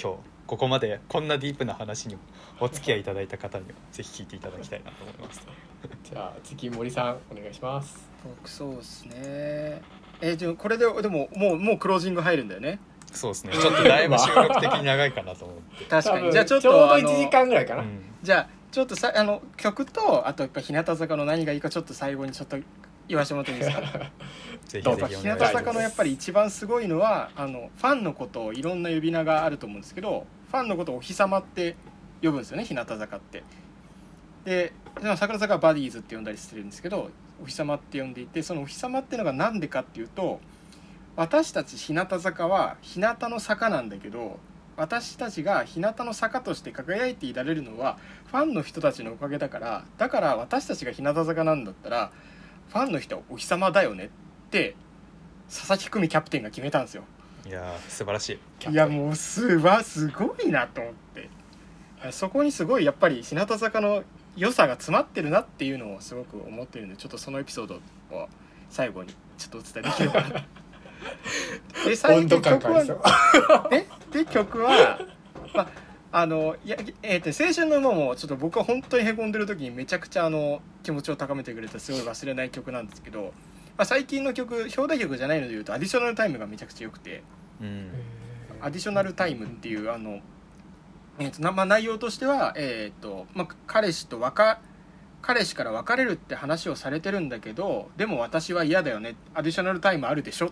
[0.00, 2.20] 今日ここまでこんなディープな話にも
[2.60, 5.46] お付き合いいただいた方にはぜひ聴いていただきたいなと思います。
[6.04, 8.08] じゃあ次森さんお願いします。
[8.24, 9.82] 僕そうですね。
[10.20, 12.78] えでもこれででももうもうクロージング入るんだよね。
[13.10, 13.52] そうですね。
[13.52, 16.32] ちょっとだいぶ収録的に長いかなと思って、 確かに。
[16.32, 18.00] じゃあちょっちょうどとあの1時間ぐらいかな、うん。
[18.22, 22.56] じゃあちょっとさあの曲とあとやっぱ日向坂の何がいいかちょっと最後にちょっと
[23.08, 23.82] 言わせてもらっていいですか？
[24.72, 31.76] ぜひどうぞぜひお日向坂のやっぱり一番すごいのはあのファンのことをいろんな呼び名があると思うんですけどファンのことをお日様って
[32.22, 33.42] 呼ぶんですよね日向坂って。
[34.44, 34.72] で
[35.16, 37.10] 桜坂はバディーズって呼んだりしてるんですけど
[37.42, 40.40] お日様って呼んでいてそのお日様っていうのが何でかっていうと
[41.14, 44.40] 私たち日向坂は日向の坂なんだけど
[44.76, 52.10] 私たちが日向の坂として輝いていられるのはファンの人たちのおかげだからだから私たちが日向坂なんだったら
[52.70, 54.10] ファンの人はお日様だよね
[54.52, 54.74] って
[55.48, 57.04] 佐々木久美キャプテンが決めたんですよ。
[57.46, 58.70] いやー素晴らしい。
[58.70, 61.30] いやもうすわすごいなと思って。
[62.10, 64.02] そこにすごいやっぱり日向坂の
[64.36, 67.76] 良さが詰まってるなっていうのをすごく思ってるんでちょっとそのエピソード
[68.10, 68.28] を
[68.70, 70.44] 最後にちょっとお伝えできればな。
[71.86, 73.70] で最温度近曲は感がありそう。
[74.12, 75.00] でで曲は、
[75.54, 75.68] まあ、
[76.12, 83.32] あのいや、えーと青春の馬もちょっと僕は本当にへこんでる時にめちゃくちゃあの気持ちを高めてくれたすごい忘れない曲なんですけど、
[83.82, 87.24] まあ、最近の曲表題曲じゃないので言うとアディショナルタイムがめちゃくちゃ良くて。
[87.60, 87.90] うん。
[88.60, 90.20] アディショナルタイムっていうあの、
[91.18, 94.34] えーとなまあ、内容としては、えーとまあ、彼氏と別
[95.20, 99.16] 彼氏から別れるって話をされてるんだけどでも私は嫌だよね。
[99.34, 100.50] アディショナルタイムあるでしょっ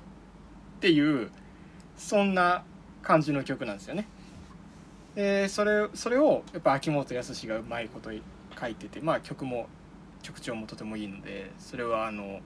[0.81, 1.31] ていう
[1.97, 2.65] そんな
[3.01, 4.09] 感じの曲なんですよね。
[5.15, 8.11] でそれそれをやっぱ秋元康がうまいこと
[8.61, 9.69] 書いてて、まあ、曲も
[10.23, 12.41] 曲調もとてもいいのでそれはあの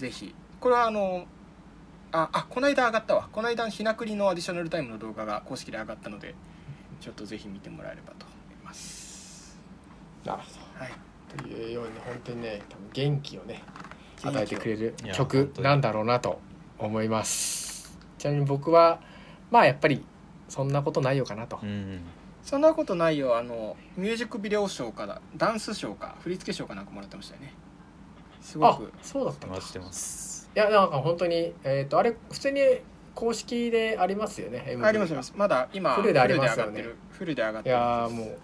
[0.00, 0.34] ぜひ。
[0.58, 1.26] これはあの
[2.12, 3.28] ああこの間上がったわ。
[3.30, 6.34] この間ひなくりのアディショナルタイムの動画が公式で上がったので
[7.00, 9.58] ちょっとぜひ見てもらえればと思います。
[10.24, 10.92] なるほはい。
[11.36, 13.62] どというように本当にね多分元気をね
[14.24, 16.40] 与えてくれる曲なんだろうなと
[16.78, 17.96] 思います。
[18.18, 19.00] ちなみに僕は
[19.50, 20.04] まあやっぱり
[20.48, 22.00] そんなことないよかなと、うん
[22.42, 23.36] そんなことないよ。
[23.36, 27.52] あのミュージックビデオ賞かダンス賞か振付賞かなんかもらってましたよね
[28.40, 29.56] すごあくそうだったんだ。
[29.56, 30.50] 回してます。
[30.54, 32.60] いやなんか本当にえっ、とあれ普通に
[33.14, 35.32] 公式でありますよね MV がありますあります。
[35.36, 36.72] まだ今フルでありますよね。
[36.72, 36.96] フルで上がってる。
[37.10, 37.76] フルで上がっいてる。
[37.76, 38.38] やーもう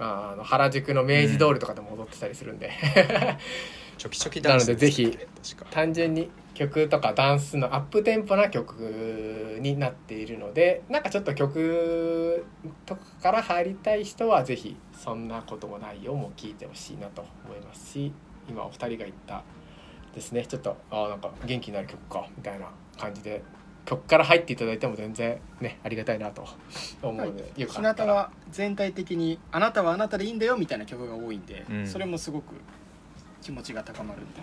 [0.00, 2.70] あの原宿の明治通りとかでも踊ってたりするんで、
[3.98, 5.70] チョキチョキダンスなのでぜひす確か。
[5.72, 12.44] 単純に曲とかダンスのアップテンポな曲になっているのでなんかちょっと曲
[12.86, 18.12] とかから入りたい人はぜひそんなこともないよも聴いてほしいなと思いますし
[18.48, 19.42] 今お二人が言った
[20.14, 20.46] ですね。
[20.46, 23.42] ちょっとあーなんか元気になる曲かみたいな感じで
[23.84, 26.46] 曲から入っていただいても全然ねありがたいなと
[27.02, 28.12] 思うので、よか日ったら。
[28.12, 31.86] 向は全体的に「あなたはあなたでいいんだよ」みたいな曲が多いんで、うん。
[31.86, 32.54] それもすごく
[33.40, 34.42] 気持ちが高まるんで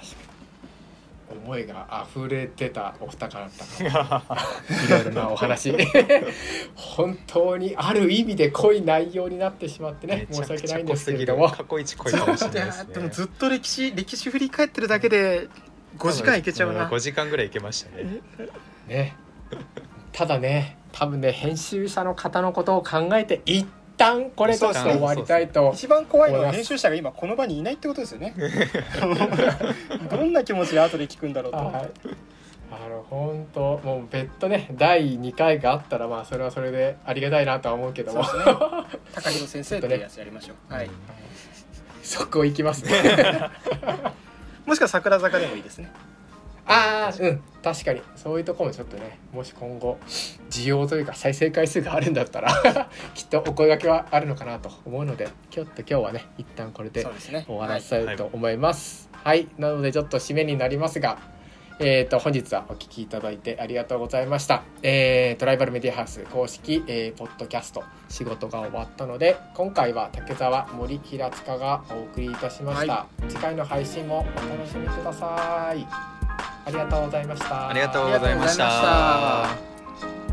[1.30, 5.76] 思いが溢れてたお二方だったからいろいろなお話。
[6.76, 11.50] 本当にある意味で濃い内容になってしまってね申し訳ないんですけれども。
[11.50, 12.94] 過去一濃いかもしれないですね。
[12.94, 15.48] でもずっと歴史歴史振り返ってるだけで
[15.98, 16.88] 5時間いけちゃうな。
[16.88, 18.22] 5時間ぐらいいけましたね
[18.88, 19.16] ね
[20.12, 23.66] ただね多分ね編集者の方のことを考えて一
[23.98, 28.34] 旦これとして終わりたいと一番怖いのは編集者が今この場にいないってことですよね。
[30.10, 31.58] どんな気持ちで後で聞くんだろうと。
[31.58, 31.92] 思ってはい。
[32.72, 38.22] あの本当もう別途ね第2回があったらまあそれはそれでありがたいなとは思うけども。
[38.22, 38.28] ね。
[39.14, 40.90] 高弘先生っていうやつやりましょう、はい、
[42.04, 42.92] そこ行きますね。
[44.66, 45.92] もしくは桜坂でもいいですね
[46.68, 47.42] ああうん。
[47.64, 48.02] 確かに。
[48.16, 49.98] そういうとこもちょっとねもし今後
[50.50, 52.52] 需要というか再生回数があるんだったら
[53.14, 57.46] きっとお声掛けはあるのかなと思うのでちょっと今日はね一旦これでそうですね。
[57.48, 59.10] お話ししたいと思います。
[59.12, 61.18] はい、なのでちょっと締めになりますが
[61.80, 76.15] えー、と本日はお聞きいただいてありがとうございました、えー、トライバルメディアハウス公式、えーポッドキャスト仕事が終わったので今回は竹澤森平塚がお送りいたしました、は次回の配信もお楽しみください
[76.66, 77.70] ありがとうございました。
[77.70, 80.25] ありがとうございました。